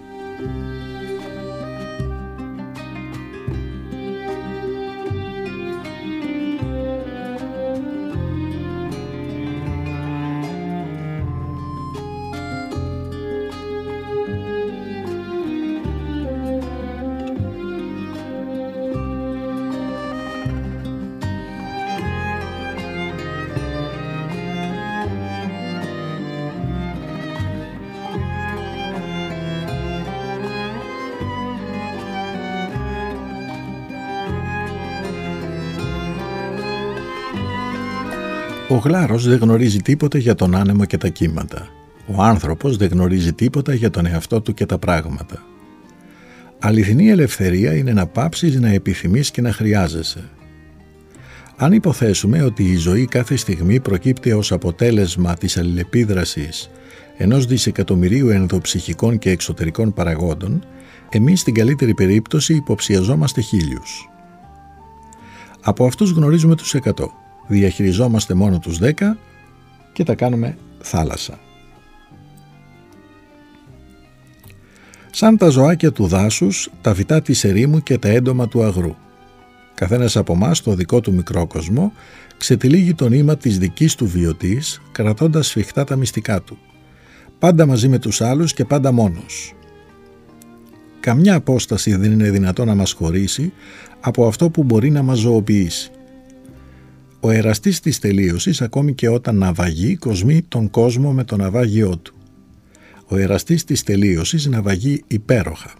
Ο 38.68 38.74
γλάρος 38.74 39.28
δεν 39.28 39.38
γνωρίζει 39.38 39.78
τίποτα 39.78 40.18
για 40.18 40.34
τον 40.34 40.54
άνεμο 40.54 40.84
και 40.84 40.98
τα 40.98 41.08
κύματα. 41.08 41.68
Ο 42.06 42.22
άνθρωπος 42.22 42.76
δεν 42.76 42.88
γνωρίζει 42.88 43.32
τίποτα 43.32 43.74
για 43.74 43.90
τον 43.90 44.06
εαυτό 44.06 44.40
του 44.40 44.54
και 44.54 44.66
τα 44.66 44.78
πράγματα. 44.78 45.42
Αληθινή 46.58 47.08
ελευθερία 47.08 47.74
είναι 47.74 47.92
να 47.92 48.06
πάψεις 48.06 48.60
να 48.60 48.68
επιθυμείς 48.68 49.30
και 49.30 49.40
να 49.40 49.52
χρειάζεσαι. 49.52 50.30
Αν 51.56 51.72
υποθέσουμε 51.72 52.42
ότι 52.42 52.62
η 52.70 52.76
ζωή 52.76 53.06
κάθε 53.06 53.36
στιγμή 53.36 53.80
προκύπτει 53.80 54.32
ως 54.32 54.52
αποτέλεσμα 54.52 55.34
της 55.34 55.56
αλληλεπίδρασης 55.56 56.70
ενός 57.16 57.46
δισεκατομμυρίου 57.46 58.28
ενδοψυχικών 58.28 59.18
και 59.18 59.30
εξωτερικών 59.30 59.92
παραγόντων, 59.92 60.64
εμείς 61.10 61.40
στην 61.40 61.54
καλύτερη 61.54 61.94
περίπτωση 61.94 62.54
υποψιαζόμαστε 62.54 63.40
χίλιους. 63.40 64.10
Από 65.60 65.86
αυτούς 65.86 66.10
γνωρίζουμε 66.10 66.56
τους 66.56 66.74
100. 66.74 67.23
Διαχειριζόμαστε 67.46 68.34
μόνο 68.34 68.58
τους 68.58 68.78
10 68.78 68.92
και 69.92 70.04
τα 70.04 70.14
κάνουμε 70.14 70.56
θάλασσα. 70.78 71.38
Σαν 75.10 75.36
τα 75.36 75.48
ζωάκια 75.48 75.92
του 75.92 76.06
δάσους, 76.06 76.70
τα 76.80 76.92
βιτά 76.92 77.22
της 77.22 77.44
ερήμου 77.44 77.82
και 77.82 77.98
τα 77.98 78.08
έντομα 78.08 78.48
του 78.48 78.62
αγρού. 78.62 78.94
Καθένας 79.74 80.16
από 80.16 80.32
εμάς 80.32 80.60
το 80.60 80.74
δικό 80.74 81.00
του 81.00 81.12
μικρό 81.12 81.46
κόσμο 81.46 81.92
ξετυλίγει 82.38 82.94
το 82.94 83.08
νήμα 83.08 83.36
της 83.36 83.58
δικής 83.58 83.94
του 83.94 84.06
βιωτής, 84.06 84.80
κρατώντας 84.92 85.46
σφιχτά 85.46 85.84
τα 85.84 85.96
μυστικά 85.96 86.42
του. 86.42 86.58
Πάντα 87.38 87.66
μαζί 87.66 87.88
με 87.88 87.98
τους 87.98 88.20
άλλους 88.20 88.52
και 88.52 88.64
πάντα 88.64 88.92
μόνος. 88.92 89.54
Καμιά 91.00 91.34
απόσταση 91.34 91.96
δεν 91.96 92.12
είναι 92.12 92.30
δυνατό 92.30 92.64
να 92.64 92.74
μας 92.74 92.92
χωρίσει 92.92 93.52
από 94.00 94.26
αυτό 94.26 94.50
που 94.50 94.62
μπορεί 94.62 94.90
να 94.90 95.02
μας 95.02 95.18
ζωοποιήσει. 95.18 95.90
Ο 97.24 97.30
εραστής 97.30 97.80
της 97.80 97.98
τελείωσης 97.98 98.62
ακόμη 98.62 98.94
και 98.94 99.08
όταν 99.08 99.36
ναυαγεί 99.36 99.96
κοσμεί 99.96 100.42
τον 100.48 100.70
κόσμο 100.70 101.12
με 101.12 101.24
το 101.24 101.36
ναυάγιό 101.36 101.98
του. 101.98 102.14
Ο 103.06 103.16
εραστής 103.16 103.64
της 103.64 103.82
τελείωσης 103.82 104.46
ναυαγεί 104.46 105.04
υπέροχα. 105.06 105.74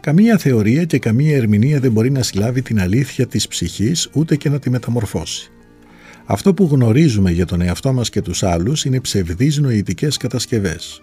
Καμία 0.00 0.38
θεωρία 0.38 0.84
και 0.84 0.98
καμία 0.98 1.36
ερμηνεία 1.36 1.80
δεν 1.80 1.92
μπορεί 1.92 2.10
να 2.10 2.22
συλλάβει 2.22 2.62
την 2.62 2.80
αλήθεια 2.80 3.26
της 3.26 3.48
ψυχής 3.48 4.10
ούτε 4.12 4.36
και 4.36 4.48
να 4.48 4.58
τη 4.58 4.70
μεταμορφώσει. 4.70 5.50
Αυτό 6.24 6.54
που 6.54 6.68
γνωρίζουμε 6.72 7.30
για 7.30 7.46
τον 7.46 7.60
εαυτό 7.60 7.92
μας 7.92 8.10
και 8.10 8.22
τους 8.22 8.42
άλλους 8.42 8.84
είναι 8.84 9.00
ψευδείς 9.00 9.58
νοητικές 9.58 10.16
κατασκευές. 10.16 11.02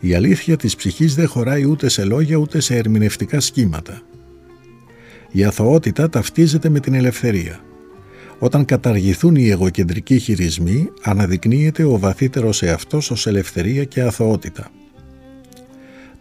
Η 0.00 0.14
αλήθεια 0.14 0.56
της 0.56 0.76
ψυχής 0.76 1.14
δεν 1.14 1.28
χωράει 1.28 1.64
ούτε 1.64 1.88
σε 1.88 2.04
λόγια 2.04 2.36
ούτε 2.36 2.60
σε 2.60 2.76
ερμηνευτικά 2.76 3.40
σχήματα. 3.40 4.02
Η 5.36 5.44
αθωότητα 5.44 6.08
ταυτίζεται 6.08 6.68
με 6.68 6.80
την 6.80 6.94
ελευθερία. 6.94 7.60
Όταν 8.38 8.64
καταργηθούν 8.64 9.36
οι 9.36 9.48
εγωκεντρικοί 9.48 10.18
χειρισμοί, 10.18 10.88
αναδεικνύεται 11.02 11.84
ο 11.84 11.98
βαθύτερος 11.98 12.62
εαυτός 12.62 13.10
ως 13.10 13.26
ελευθερία 13.26 13.84
και 13.84 14.02
αθωότητα. 14.02 14.70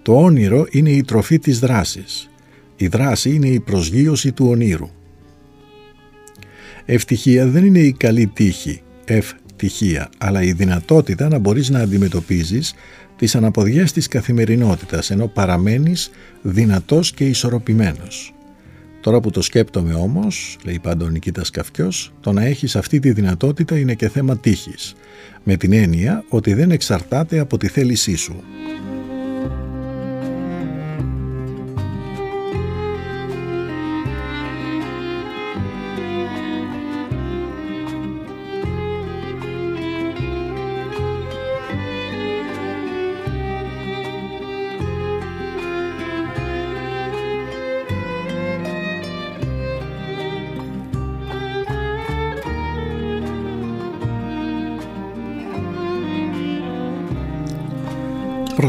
Το 0.02 0.16
όνειρο 0.18 0.66
είναι 0.70 0.90
η 0.90 1.04
τροφή 1.04 1.40
της 1.40 1.60
δράσης. 1.60 2.30
Η 2.76 2.88
δράση 2.88 3.30
είναι 3.30 3.48
η 3.48 3.60
προσγείωση 3.60 4.32
του 4.32 4.46
ονείρου. 4.48 4.90
Ευτυχία 6.86 7.48
δεν 7.48 7.66
είναι 7.66 7.80
η 7.80 7.94
καλή 7.94 8.28
τύχη, 8.28 8.82
ευτυχία, 9.06 10.10
αλλά 10.18 10.44
η 10.44 10.52
δυνατότητα 10.52 11.28
να 11.28 11.38
μπορείς 11.38 11.70
να 11.70 11.80
αντιμετωπίζεις 11.80 12.74
τις 13.16 13.36
αναποδιές 13.36 13.92
της 13.92 14.08
καθημερινότητας, 14.08 15.10
ενώ 15.10 15.28
παραμένεις 15.28 16.12
δυνατός 16.42 17.12
και 17.12 17.26
ισορροπημένος. 17.26 18.34
Τώρα 19.04 19.20
που 19.20 19.30
το 19.30 19.42
σκέπτομαι 19.42 19.94
όμως, 19.94 20.58
λέει 20.64 20.80
πάντα 20.80 21.06
ο 21.06 21.10
Νικήτας 21.10 21.50
Καυκιός, 21.50 22.14
το 22.20 22.32
να 22.32 22.44
έχεις 22.44 22.76
αυτή 22.76 23.00
τη 23.00 23.12
δυνατότητα 23.12 23.78
είναι 23.78 23.94
και 23.94 24.10
θέμα 24.10 24.38
τύχης, 24.38 24.96
με 25.44 25.56
την 25.56 25.74
έννοια 25.74 26.24
ότι 26.30 26.54
δεν 26.54 26.72
εξαρτάται 26.72 27.40
από 27.40 27.58
τη 27.58 27.68
θέλησή 27.68 28.16
σου. 28.16 28.44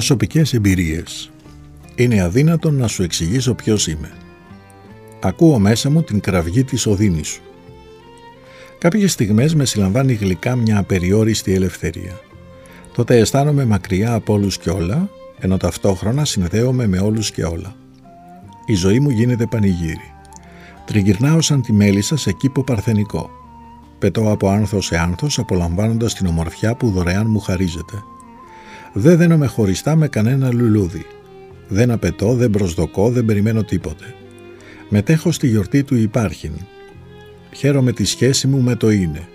Προσωπικές 0.06 0.52
εμπειρίες. 0.52 1.30
Είναι 1.94 2.22
αδύνατο 2.22 2.70
να 2.70 2.86
σου 2.86 3.02
εξηγήσω 3.02 3.54
ποιος 3.54 3.86
είμαι. 3.86 4.10
Ακούω 5.20 5.58
μέσα 5.58 5.90
μου 5.90 6.02
την 6.02 6.20
κραυγή 6.20 6.64
της 6.64 6.86
οδύνης 6.86 7.28
σου. 7.28 7.42
Κάποιες 8.78 9.12
στιγμές 9.12 9.54
με 9.54 9.64
συλλαμβάνει 9.64 10.12
γλυκά 10.12 10.56
μια 10.56 10.78
απεριόριστη 10.78 11.54
ελευθερία. 11.54 12.20
Τότε 12.94 13.18
αισθάνομαι 13.18 13.64
μακριά 13.64 14.14
από 14.14 14.32
όλους 14.32 14.58
και 14.58 14.70
όλα, 14.70 15.08
ενώ 15.38 15.56
ταυτόχρονα 15.56 16.24
συνδέομαι 16.24 16.86
με 16.86 16.98
όλους 16.98 17.30
και 17.30 17.44
όλα. 17.44 17.76
Η 18.66 18.74
ζωή 18.74 19.00
μου 19.00 19.10
γίνεται 19.10 19.46
πανηγύρι. 19.46 20.12
Τριγυρνάω 20.84 21.40
σαν 21.40 21.62
τη 21.62 21.72
μέλισσα 21.72 22.16
σε 22.16 22.32
κήπο 22.32 22.62
παρθενικό. 22.62 23.30
Πετώ 23.98 24.30
από 24.30 24.48
άνθος 24.48 24.84
σε 24.84 24.98
άνθος 24.98 25.38
απολαμβάνοντας 25.38 26.14
την 26.14 26.26
ομορφιά 26.26 26.74
που 26.74 26.90
δωρεάν 26.90 27.26
μου 27.30 27.40
χαρίζεται. 27.40 28.02
Δεν 28.96 29.16
δένομαι 29.16 29.46
χωριστά 29.46 29.96
με 29.96 30.08
κανένα 30.08 30.52
λουλούδι. 30.52 31.06
Δεν 31.68 31.90
απαιτώ, 31.90 32.34
δεν 32.34 32.50
προσδοκώ, 32.50 33.10
δεν 33.10 33.24
περιμένω 33.24 33.62
τίποτε. 33.62 34.14
Μετέχω 34.88 35.32
στη 35.32 35.46
γιορτή 35.46 35.82
του 35.82 35.96
υπάρχειν. 35.96 36.52
Χαίρομαι 37.54 37.92
τη 37.92 38.04
σχέση 38.04 38.46
μου 38.46 38.60
με 38.60 38.74
το 38.74 38.90
είναι. 38.90 39.28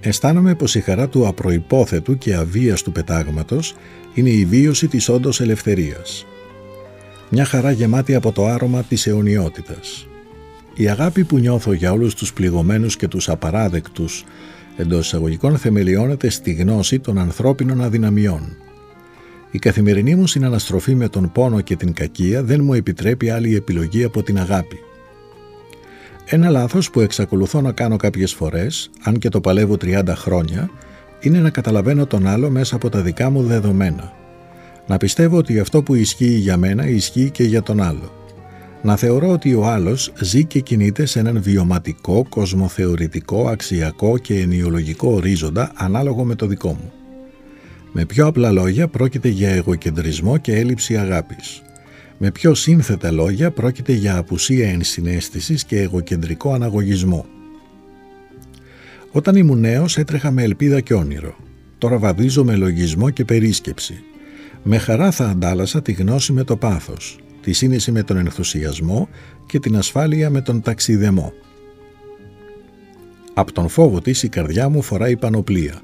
Αισθάνομαι 0.00 0.54
πως 0.54 0.74
η 0.74 0.80
χαρά 0.80 1.08
του 1.08 1.26
απροϋπόθετου 1.26 2.18
και 2.18 2.34
αβίαστου 2.34 2.92
πετάγματος 2.92 3.74
είναι 4.14 4.30
η 4.30 4.44
βίωση 4.44 4.88
της 4.88 5.08
όντως 5.08 5.40
ελευθερίας. 5.40 6.26
Μια 7.28 7.44
χαρά 7.44 7.70
γεμάτη 7.70 8.14
από 8.14 8.32
το 8.32 8.46
άρωμα 8.46 8.82
της 8.82 9.06
αιωνιότητας. 9.06 10.06
Η 10.74 10.88
αγάπη 10.88 11.24
που 11.24 11.38
νιώθω 11.38 11.72
για 11.72 11.92
όλους 11.92 12.14
τους 12.14 12.32
πληγωμένους 12.32 12.96
και 12.96 13.08
τους 13.08 13.28
απαράδεκτους 13.28 14.24
εντός 14.76 15.06
εισαγωγικών 15.06 15.58
θεμελιώνεται 15.58 16.28
στη 16.28 16.52
γνώση 16.52 16.98
των 16.98 17.18
ανθρώπινων 17.18 17.82
αδυναμιών. 17.82 18.56
Η 19.50 19.58
καθημερινή 19.58 20.14
μου 20.14 20.26
συναναστροφή 20.26 20.94
με 20.94 21.08
τον 21.08 21.32
πόνο 21.32 21.60
και 21.60 21.76
την 21.76 21.92
κακία 21.92 22.42
δεν 22.42 22.64
μου 22.64 22.74
επιτρέπει 22.74 23.30
άλλη 23.30 23.56
επιλογή 23.56 24.04
από 24.04 24.22
την 24.22 24.38
αγάπη. 24.38 24.78
Ένα 26.24 26.50
λάθος 26.50 26.90
που 26.90 27.00
εξακολουθώ 27.00 27.60
να 27.60 27.72
κάνω 27.72 27.96
κάποιες 27.96 28.32
φορές, 28.32 28.90
αν 29.02 29.18
και 29.18 29.28
το 29.28 29.40
παλεύω 29.40 29.74
30 29.74 30.02
χρόνια, 30.08 30.70
είναι 31.20 31.38
να 31.38 31.50
καταλαβαίνω 31.50 32.06
τον 32.06 32.26
άλλο 32.26 32.50
μέσα 32.50 32.76
από 32.76 32.88
τα 32.88 33.00
δικά 33.00 33.30
μου 33.30 33.42
δεδομένα. 33.42 34.12
Να 34.86 34.96
πιστεύω 34.96 35.36
ότι 35.36 35.58
αυτό 35.58 35.82
που 35.82 35.94
ισχύει 35.94 36.34
για 36.34 36.56
μένα 36.56 36.88
ισχύει 36.88 37.30
και 37.30 37.44
για 37.44 37.62
τον 37.62 37.80
άλλο. 37.80 38.12
Να 38.82 38.96
θεωρώ 38.96 39.28
ότι 39.28 39.54
ο 39.54 39.66
άλλος 39.66 40.12
ζει 40.20 40.44
και 40.44 40.60
κινείται 40.60 41.06
σε 41.06 41.18
έναν 41.18 41.42
βιωματικό, 41.42 42.26
κοσμοθεωρητικό, 42.28 43.48
αξιακό 43.48 44.18
και 44.18 44.40
ενιολογικό 44.40 45.12
ορίζοντα 45.12 45.72
ανάλογο 45.74 46.24
με 46.24 46.34
το 46.34 46.46
δικό 46.46 46.68
μου. 46.68 46.92
Με 47.92 48.04
πιο 48.04 48.26
απλά 48.26 48.50
λόγια 48.52 48.88
πρόκειται 48.88 49.28
για 49.28 49.50
εγωκεντρισμό 49.50 50.38
και 50.38 50.56
έλλειψη 50.56 50.96
αγάπης. 50.96 51.62
Με 52.18 52.30
πιο 52.30 52.54
σύνθετα 52.54 53.10
λόγια 53.10 53.50
πρόκειται 53.50 53.92
για 53.92 54.16
απουσία 54.16 54.70
ενσυναίσθησης 54.70 55.64
και 55.64 55.80
εγωκεντρικό 55.80 56.52
αναγωγισμό. 56.52 57.26
Όταν 59.12 59.36
ήμουν 59.36 59.60
νέος 59.60 59.98
έτρεχα 59.98 60.30
με 60.30 60.42
ελπίδα 60.42 60.80
και 60.80 60.94
όνειρο. 60.94 61.36
Τώρα 61.78 61.98
βαδίζω 61.98 62.44
με 62.44 62.56
λογισμό 62.56 63.10
και 63.10 63.24
περίσκεψη. 63.24 64.02
Με 64.62 64.78
χαρά 64.78 65.10
θα 65.10 65.28
αντάλλασα 65.28 65.82
τη 65.82 65.92
γνώση 65.92 66.32
με 66.32 66.44
το 66.44 66.56
πάθος, 66.56 67.18
τη 67.42 67.52
σύνεση 67.52 67.92
με 67.92 68.02
τον 68.02 68.16
ενθουσιασμό 68.16 69.08
και 69.46 69.58
την 69.58 69.76
ασφάλεια 69.76 70.30
με 70.30 70.40
τον 70.40 70.62
ταξιδεμό. 70.62 71.32
Από 73.34 73.52
τον 73.52 73.68
φόβο 73.68 74.00
της 74.00 74.22
η 74.22 74.28
καρδιά 74.28 74.68
μου 74.68 74.82
φοράει 74.82 75.16
πανοπλία. 75.16 75.82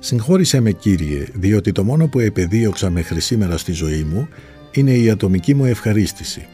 Συγχώρησέ 0.00 0.60
με 0.60 0.72
Κύριε, 0.72 1.26
διότι 1.34 1.72
το 1.72 1.84
μόνο 1.84 2.08
που 2.08 2.18
επεδίωξα 2.18 2.90
μέχρι 2.90 3.20
σήμερα 3.20 3.56
στη 3.56 3.72
ζωή 3.72 4.02
μου 4.02 4.28
είναι 4.72 4.92
η 4.92 5.10
ατομική 5.10 5.54
μου 5.54 5.64
ευχαρίστηση. 5.64 6.46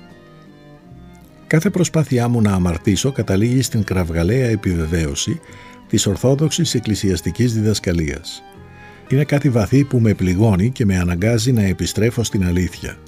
Κάθε 1.47 1.71
προσπάθειά 1.71 2.29
μου 2.29 2.41
να 2.41 2.53
αμαρτήσω 2.53 3.13
καταλήγει 3.13 3.63
στην 3.63 3.85
κραυγαλαία 3.85 4.47
επιβεβαίωση 4.47 5.41
της 5.89 6.07
ορθόδοξης 6.07 6.75
εκκλησιαστικής 6.75 7.55
διδασκαλίας. 7.55 8.43
Είναι 9.09 9.25
κάτι 9.25 9.49
βαθύ 9.49 9.85
που 9.85 10.01
με 10.01 10.15
πληγώνει 10.15 10.71
και 10.71 10.85
με 10.85 10.99
αναγκάζει 10.99 11.53
να 11.53 11.63
επιστρέφω 11.63 12.23
στην 12.23 12.45
αλήθεια. 12.45 12.99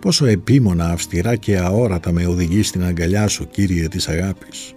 Πόσο 0.00 0.26
επίμονα, 0.26 0.90
αυστηρά 0.90 1.36
και 1.36 1.58
αόρατα 1.58 2.12
με 2.12 2.26
οδηγεί 2.26 2.62
στην 2.62 2.84
αγκαλιά 2.84 3.28
σου, 3.28 3.48
Κύριε 3.48 3.88
της 3.88 4.08
αγάπης. 4.08 4.74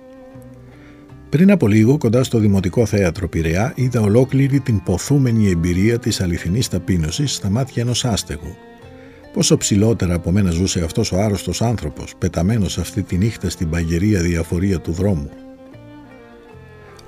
Πριν 1.34 1.52
από 1.52 1.68
λίγο, 1.68 1.98
κοντά 1.98 2.24
στο 2.24 2.40
Δημοτικό 2.40 2.86
Θέατρο 2.86 3.28
Πειραιά, 3.28 3.74
είδα 3.76 4.02
ολόκληρη 4.02 4.60
την 4.60 4.84
ποθούμενη 4.84 5.50
εμπειρία 5.50 6.00
της 6.00 6.22
αληθινής 6.22 6.68
ταπείνωσης 6.68 7.34
στα 7.34 7.50
μάτια 7.50 7.82
ενός 7.82 8.06
άστεγου. 8.06 8.56
Πόσο 9.34 9.58
ψηλότερα 9.58 10.14
από 10.14 10.32
μένα 10.32 10.52
ζούσε 10.52 10.84
αυτός 10.84 11.12
ο 11.12 11.22
άρρωστος 11.22 11.62
άνθρωπος, 11.62 12.16
πεταμένος 12.18 12.78
αυτή 12.78 13.02
τη 13.02 13.18
νύχτα 13.18 13.50
στην 13.50 13.70
παγερία 13.70 14.22
διαφορία 14.22 14.80
του 14.80 14.92
δρόμου. 14.92 15.30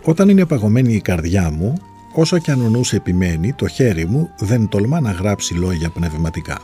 Όταν 0.03 0.29
είναι 0.29 0.45
παγωμένη 0.45 0.93
η 0.93 1.01
καρδιά 1.01 1.51
μου, 1.51 1.73
όσο 2.13 2.39
κι 2.39 2.51
αν 2.51 2.61
ο 2.61 2.69
νους 2.69 2.93
επιμένει, 2.93 3.53
το 3.53 3.67
χέρι 3.67 4.05
μου 4.05 4.29
δεν 4.37 4.67
τολμά 4.67 4.99
να 4.99 5.11
γράψει 5.11 5.53
λόγια 5.53 5.89
πνευματικά. 5.89 6.57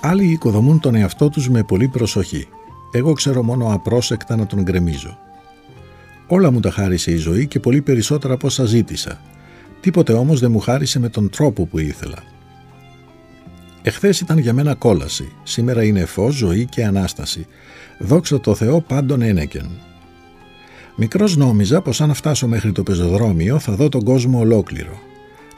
Άλλοι 0.00 0.24
οικοδομούν 0.24 0.80
τον 0.80 0.94
εαυτό 0.94 1.28
τους 1.28 1.48
με 1.48 1.62
πολύ 1.62 1.88
προσοχή. 1.88 2.48
Εγώ 2.92 3.12
ξέρω 3.12 3.42
μόνο 3.42 3.72
απρόσεκτα 3.72 4.36
να 4.36 4.46
τον 4.46 4.62
γκρεμίζω. 4.62 5.18
Όλα 6.30 6.50
μου 6.50 6.60
τα 6.60 6.70
χάρισε 6.70 7.10
η 7.10 7.16
ζωή 7.16 7.46
και 7.46 7.60
πολύ 7.60 7.80
περισσότερα 7.82 8.34
από 8.34 8.46
όσα 8.46 8.64
ζήτησα. 8.64 9.20
Τίποτε 9.80 10.12
όμως 10.12 10.40
δεν 10.40 10.50
μου 10.50 10.58
χάρισε 10.58 10.98
με 10.98 11.08
τον 11.08 11.30
τρόπο 11.30 11.66
που 11.66 11.78
ήθελα. 11.78 12.22
Εχθές 13.82 14.20
ήταν 14.20 14.38
για 14.38 14.52
μένα 14.52 14.74
κόλαση. 14.74 15.32
Σήμερα 15.42 15.84
είναι 15.84 16.04
φως, 16.04 16.34
ζωή 16.34 16.64
και 16.64 16.84
ανάσταση. 16.84 17.46
Δόξα 17.98 18.40
τω 18.40 18.54
Θεώ 18.54 18.80
πάντων 18.80 19.22
ένεκεν. 19.22 19.70
Μικρός 20.96 21.36
νόμιζα 21.36 21.80
πως 21.80 22.00
αν 22.00 22.14
φτάσω 22.14 22.46
μέχρι 22.46 22.72
το 22.72 22.82
πεζοδρόμιο 22.82 23.58
θα 23.58 23.72
δω 23.72 23.88
τον 23.88 24.04
κόσμο 24.04 24.38
ολόκληρο. 24.38 24.98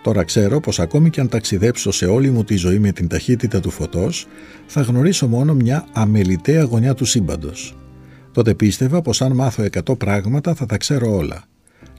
Τώρα 0.02 0.24
ξέρω 0.24 0.60
πως 0.60 0.80
ακόμη 0.80 1.10
και 1.10 1.20
αν 1.20 1.28
ταξιδέψω 1.28 1.90
σε 1.90 2.06
όλη 2.06 2.30
μου 2.30 2.44
τη 2.44 2.56
ζωή 2.56 2.78
με 2.78 2.92
την 2.92 3.08
ταχύτητα 3.08 3.60
του 3.60 3.70
φωτός, 3.70 4.26
θα 4.66 4.80
γνωρίσω 4.80 5.28
μόνο 5.28 5.54
μια 5.54 5.86
αμεληταία 5.92 6.62
γωνιά 6.62 6.94
του 6.94 7.04
σύμπαντος. 7.04 7.79
Τότε 8.32 8.54
πίστευα 8.54 9.02
πως 9.02 9.22
αν 9.22 9.32
μάθω 9.32 9.64
100 9.90 9.98
πράγματα 9.98 10.54
θα 10.54 10.66
τα 10.66 10.76
ξέρω 10.76 11.16
όλα. 11.16 11.44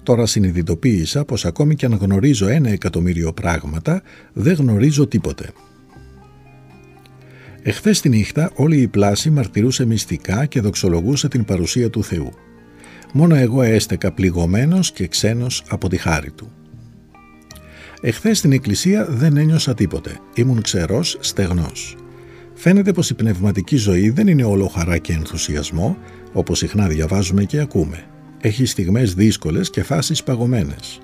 Τώρα 0.04 0.26
συνειδητοποίησα 0.26 1.26
πως 1.26 1.46
ακόμη 1.46 1.76
και 1.76 1.86
αν 1.86 1.94
γνωρίζω 1.94 2.48
ένα 2.48 2.70
εκατομμύριο 2.70 3.34
πράγματα, 3.34 4.02
δεν 4.34 4.54
γνωρίζω 4.54 5.08
τίποτε. 5.08 5.50
Εχθές 7.64 8.02
τη 8.02 8.10
νύχτα 8.10 8.52
όλη 8.56 8.82
η 8.82 8.88
πλάση 8.88 9.30
μαρτυρούσε 9.30 9.86
μυστικά 9.86 10.46
και 10.46 10.62
δοξολογούσε 10.62 11.28
την 11.28 11.46
παρουσία 11.46 11.90
του 11.90 12.04
Θεού. 12.04 12.30
Μόνο 13.14 13.36
εγώ 13.36 13.62
έστεκα 13.62 14.12
πληγωμένος 14.12 14.92
και 14.92 15.08
ξένος 15.08 15.64
από 15.70 15.90
τη 15.90 15.98
χάρη 15.98 16.32
Του. 16.32 16.52
Εχθές 18.02 18.38
στην 18.38 18.52
εκκλησία 18.52 19.06
δεν 19.10 19.38
ένιωσα 19.38 19.74
τίποτε. 19.74 20.20
Ήμουν 20.36 20.62
ξερός, 20.62 21.18
στεγνός. 21.20 21.96
Φαίνεται 22.54 22.94
πως 22.94 23.10
η 23.10 23.14
πνευματική 23.14 23.76
ζωή 23.76 24.10
δεν 24.10 24.28
είναι 24.28 24.44
όλο 24.44 24.68
χαρά 24.68 24.98
και 24.98 25.14
ενθουσιασμό, 25.14 25.98
όπως 26.34 26.58
συχνά 26.58 26.88
διαβάζουμε 26.88 27.44
και 27.44 27.60
ακούμε. 27.60 28.04
Έχει 28.42 28.66
στιγμές 28.66 29.14
δύσκολες 29.14 29.70
και 29.70 29.84
φάσεις 29.84 30.24
παγωμένες. 30.24 31.00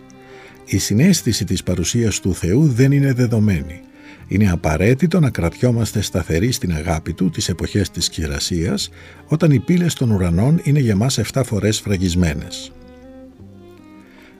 Η 0.65 0.77
συνέστηση 0.77 1.45
της 1.45 1.63
παρουσίας 1.63 2.19
του 2.19 2.33
Θεού 2.33 2.67
δεν 2.67 2.91
είναι 2.91 3.13
δεδομένη. 3.13 3.81
Είναι 4.27 4.51
απαραίτητο 4.51 5.19
να 5.19 5.29
κρατιόμαστε 5.29 6.01
σταθεροί 6.01 6.51
στην 6.51 6.73
αγάπη 6.73 7.13
Του 7.13 7.29
τις 7.29 7.49
εποχές 7.49 7.89
της 7.89 8.09
κυρασίας, 8.09 8.89
όταν 9.27 9.51
οι 9.51 9.59
πύλες 9.59 9.93
των 9.93 10.11
ουρανών 10.11 10.59
είναι 10.63 10.79
για 10.79 10.95
μας 10.95 11.17
7 11.17 11.43
φορές 11.43 11.79
φραγισμένες. 11.79 12.71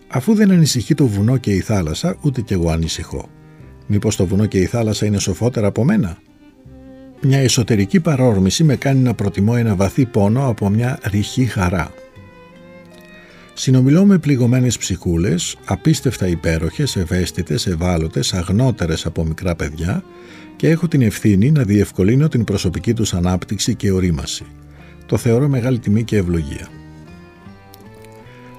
Αφού 0.07 0.33
δεν 0.33 0.51
ανησυχεί 0.51 0.93
το 0.93 1.07
βουνό 1.07 1.37
και 1.37 1.51
η 1.51 1.59
θάλασσα, 1.59 2.17
ούτε 2.21 2.41
κι 2.41 2.53
εγώ 2.53 2.69
ανησυχώ. 2.69 3.29
Μήπως 3.87 4.15
το 4.15 4.25
βουνό 4.25 4.45
και 4.45 4.59
η 4.59 4.65
θάλασσα 4.65 5.05
είναι 5.05 5.19
σοφότερα 5.19 5.67
από 5.67 5.83
μένα; 5.83 6.17
Μια 7.29 7.39
εσωτερική 7.39 7.99
παρόρμηση 7.99 8.63
με 8.63 8.75
κάνει 8.75 8.99
να 8.99 9.13
προτιμώ 9.13 9.53
ένα 9.57 9.75
βαθύ 9.75 10.05
πόνο 10.05 10.47
από 10.47 10.69
μια 10.69 10.99
ρηχή 11.03 11.45
χαρά. 11.45 11.93
Συνομιλώ 13.53 14.05
με 14.05 14.17
πληγωμένες 14.17 14.77
ψυχούλες, 14.77 15.57
απίστευτα 15.65 16.27
υπέροχες, 16.27 16.95
ευαίσθητες, 16.95 17.67
ευάλωτες, 17.67 18.33
αγνότερες 18.33 19.05
από 19.05 19.23
μικρά 19.23 19.55
παιδιά 19.55 20.03
και 20.55 20.69
έχω 20.69 20.87
την 20.87 21.01
ευθύνη 21.01 21.51
να 21.51 21.63
διευκολύνω 21.63 22.27
την 22.27 22.43
προσωπική 22.43 22.93
τους 22.93 23.13
ανάπτυξη 23.13 23.75
και 23.75 23.91
ορίμαση. 23.91 24.45
Το 25.05 25.17
θεωρώ 25.17 25.47
μεγάλη 25.47 25.79
τιμή 25.79 26.03
και 26.03 26.17
ευλογία. 26.17 26.67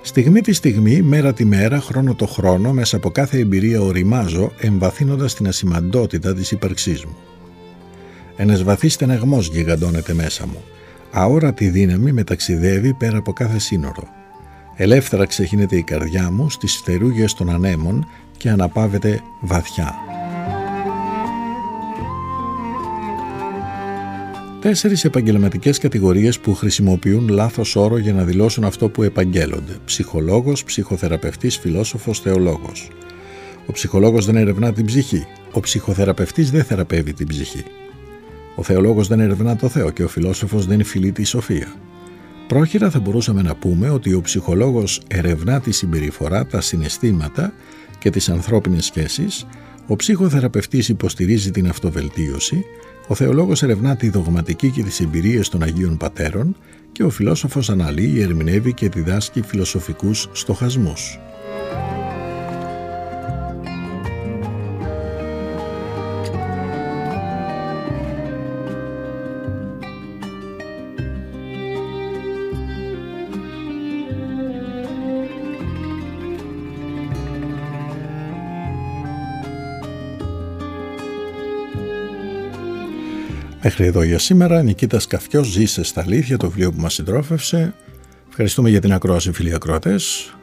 Στιγμή 0.02 0.40
τη 0.40 0.52
στιγμή, 0.52 1.02
μέρα 1.02 1.32
τη 1.32 1.44
μέρα, 1.44 1.80
χρόνο 1.80 2.14
το 2.14 2.26
χρόνο, 2.26 2.72
μέσα 2.72 2.96
από 2.96 3.10
κάθε 3.10 3.38
εμπειρία 3.38 3.80
οριμάζω, 3.80 4.52
εμβαθύνοντας 4.60 5.34
την 5.34 5.48
ασημαντότητα 5.48 6.34
της 6.34 6.50
ύπαρξής 6.50 7.04
μου. 7.04 7.16
Ένας 8.41 8.62
βαθύς 8.62 8.93
στεναγμός 8.93 9.49
γιγαντώνεται 9.49 10.14
μέσα 10.14 10.47
μου. 10.47 10.62
Αόρατη 11.12 11.68
δύναμη 11.68 12.12
μεταξιδεύει 12.12 12.95
πέρα 12.95 13.18
από 13.18 13.32
κάθε 13.32 13.59
σύνορο. 13.59 14.09
Ελεύθερα 14.76 15.26
ξεχύνεται 15.26 15.76
η 15.76 15.82
καρδιά 15.82 16.30
μου 16.30 16.51
στις 16.51 16.76
φτερούγες 16.76 17.34
των 17.34 17.51
ανέμων 17.51 18.07
και 18.36 18.49
αναπάβεται 18.49 19.20
βαθιά. 19.41 19.95
Τέσσερις 24.61 25.05
επαγγελματικές 25.05 25.78
κατηγορίες 25.78 26.39
που 26.39 26.55
χρησιμοποιούν 26.55 27.28
λάθος 27.28 27.76
όρο 27.76 27.99
για 27.99 28.12
να 28.12 28.24
δηλώσουν 28.24 28.64
αυτό 28.64 28.89
που 28.89 29.03
επαγγέλλονται. 29.03 29.76
Ψυχολόγος, 29.84 30.64
ψυχοθεραπευτής, 30.64 31.59
φιλόσοφος, 31.59 32.20
θεολόγος. 32.20 32.91
Ο 33.66 33.72
ψυχολόγος 33.72 34.26
δεν 34.26 34.36
ερευνά 34.36 34.72
την 34.72 34.84
ψυχή. 34.84 35.26
Ο 35.53 35.61
ψυχοθεραπευτής 35.61 36.51
δεν 36.51 36.64
θεραπεύει 36.64 37.12
την 37.12 37.26
ψυχή. 37.26 37.64
Ο 38.59 38.62
θεολόγος 38.62 39.09
δεν 39.09 39.20
ερευνά 39.20 39.56
το 39.56 39.68
Θεό 39.68 39.90
και 39.90 40.02
ο 40.02 40.09
φιλόσοφος 40.09 40.66
δεν 40.66 40.84
φιλεί 40.84 41.12
της 41.12 41.28
σοφία. 41.28 41.74
Πρόχειρα 42.48 42.90
θα 42.90 43.00
μπορούσαμε 43.00 43.42
να 43.42 43.54
πούμε 43.54 43.90
ότι 43.90 44.12
ο 44.12 44.20
ψυχολόγος 44.20 45.02
ερευνά 45.09 45.61
τη 45.61 45.72
συμπεριφορά, 45.72 46.46
τα 46.46 46.61
συναισθήματα 46.61 47.52
και 47.98 48.11
τις 48.11 48.28
ανθρώπινες 48.28 48.84
σχέσεις, 48.84 49.46
ο 49.86 49.96
ψυχοθεραπευτής 49.96 50.88
υποστηρίζει 50.88 51.50
την 51.50 51.68
αυτοβελτίωση, 51.68 52.64
ο 53.06 53.14
θεολόγος 53.14 53.62
ερευνά 53.62 53.96
τη 53.96 54.09
δογματική 54.09 54.70
και 54.70 54.82
τις 54.82 55.00
εμπειρίες 55.00 55.48
των 55.48 55.62
Αγίων 55.62 55.96
Πατέρων 55.96 56.56
και 56.92 57.02
ο 57.02 57.11
φιλόσοφος 57.11 57.70
αναλύει, 57.70 58.20
ερμηνεύει 58.20 58.72
και 58.72 58.88
διδάσκει 58.88 59.42
φιλοσοφικούς 59.42 60.28
στοχασμούς. 60.32 61.18
Μέχρι 83.62 83.86
εδώ 83.86 84.02
για 84.02 84.18
σήμερα. 84.18 84.62
Νικήτας 84.62 85.06
Καφιός 85.06 85.46
ζήσε 85.46 85.82
στα 85.82 86.00
αλήθεια 86.00 86.36
το 86.36 86.48
βιβλίο 86.48 86.72
που 86.72 86.80
μας 86.80 86.94
συντρόφευσε. 86.94 87.74
Ευχαριστούμε 88.28 88.70
για 88.70 88.80
την 88.80 88.92
ακρόαση 88.92 89.32
φίλοι 89.32 89.54
ακροατές. 89.54 90.34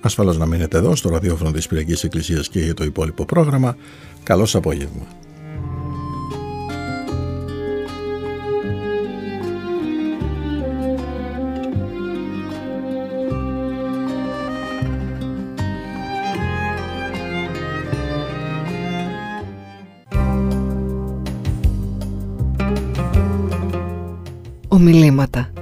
Ασφαλώς 0.00 0.38
να 0.38 0.46
μείνετε 0.46 0.76
εδώ 0.76 0.96
στο 0.96 1.08
ραδιόφωνο 1.08 1.50
της 1.50 1.66
Πυριακής 1.66 2.04
Εκκλησίας 2.04 2.48
και 2.48 2.60
για 2.60 2.74
το 2.74 2.84
υπόλοιπο 2.84 3.24
πρόγραμμα. 3.24 3.76
Καλώς 4.22 4.54
απόγευμα. 4.54 5.06
Ομιλήματα. 24.76 25.52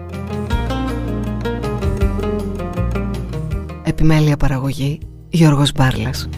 Επιμέλεια 3.85 4.37
παραγωγή 4.37 4.99
Γιώργος 5.29 5.73
Μπάρλας 5.73 6.29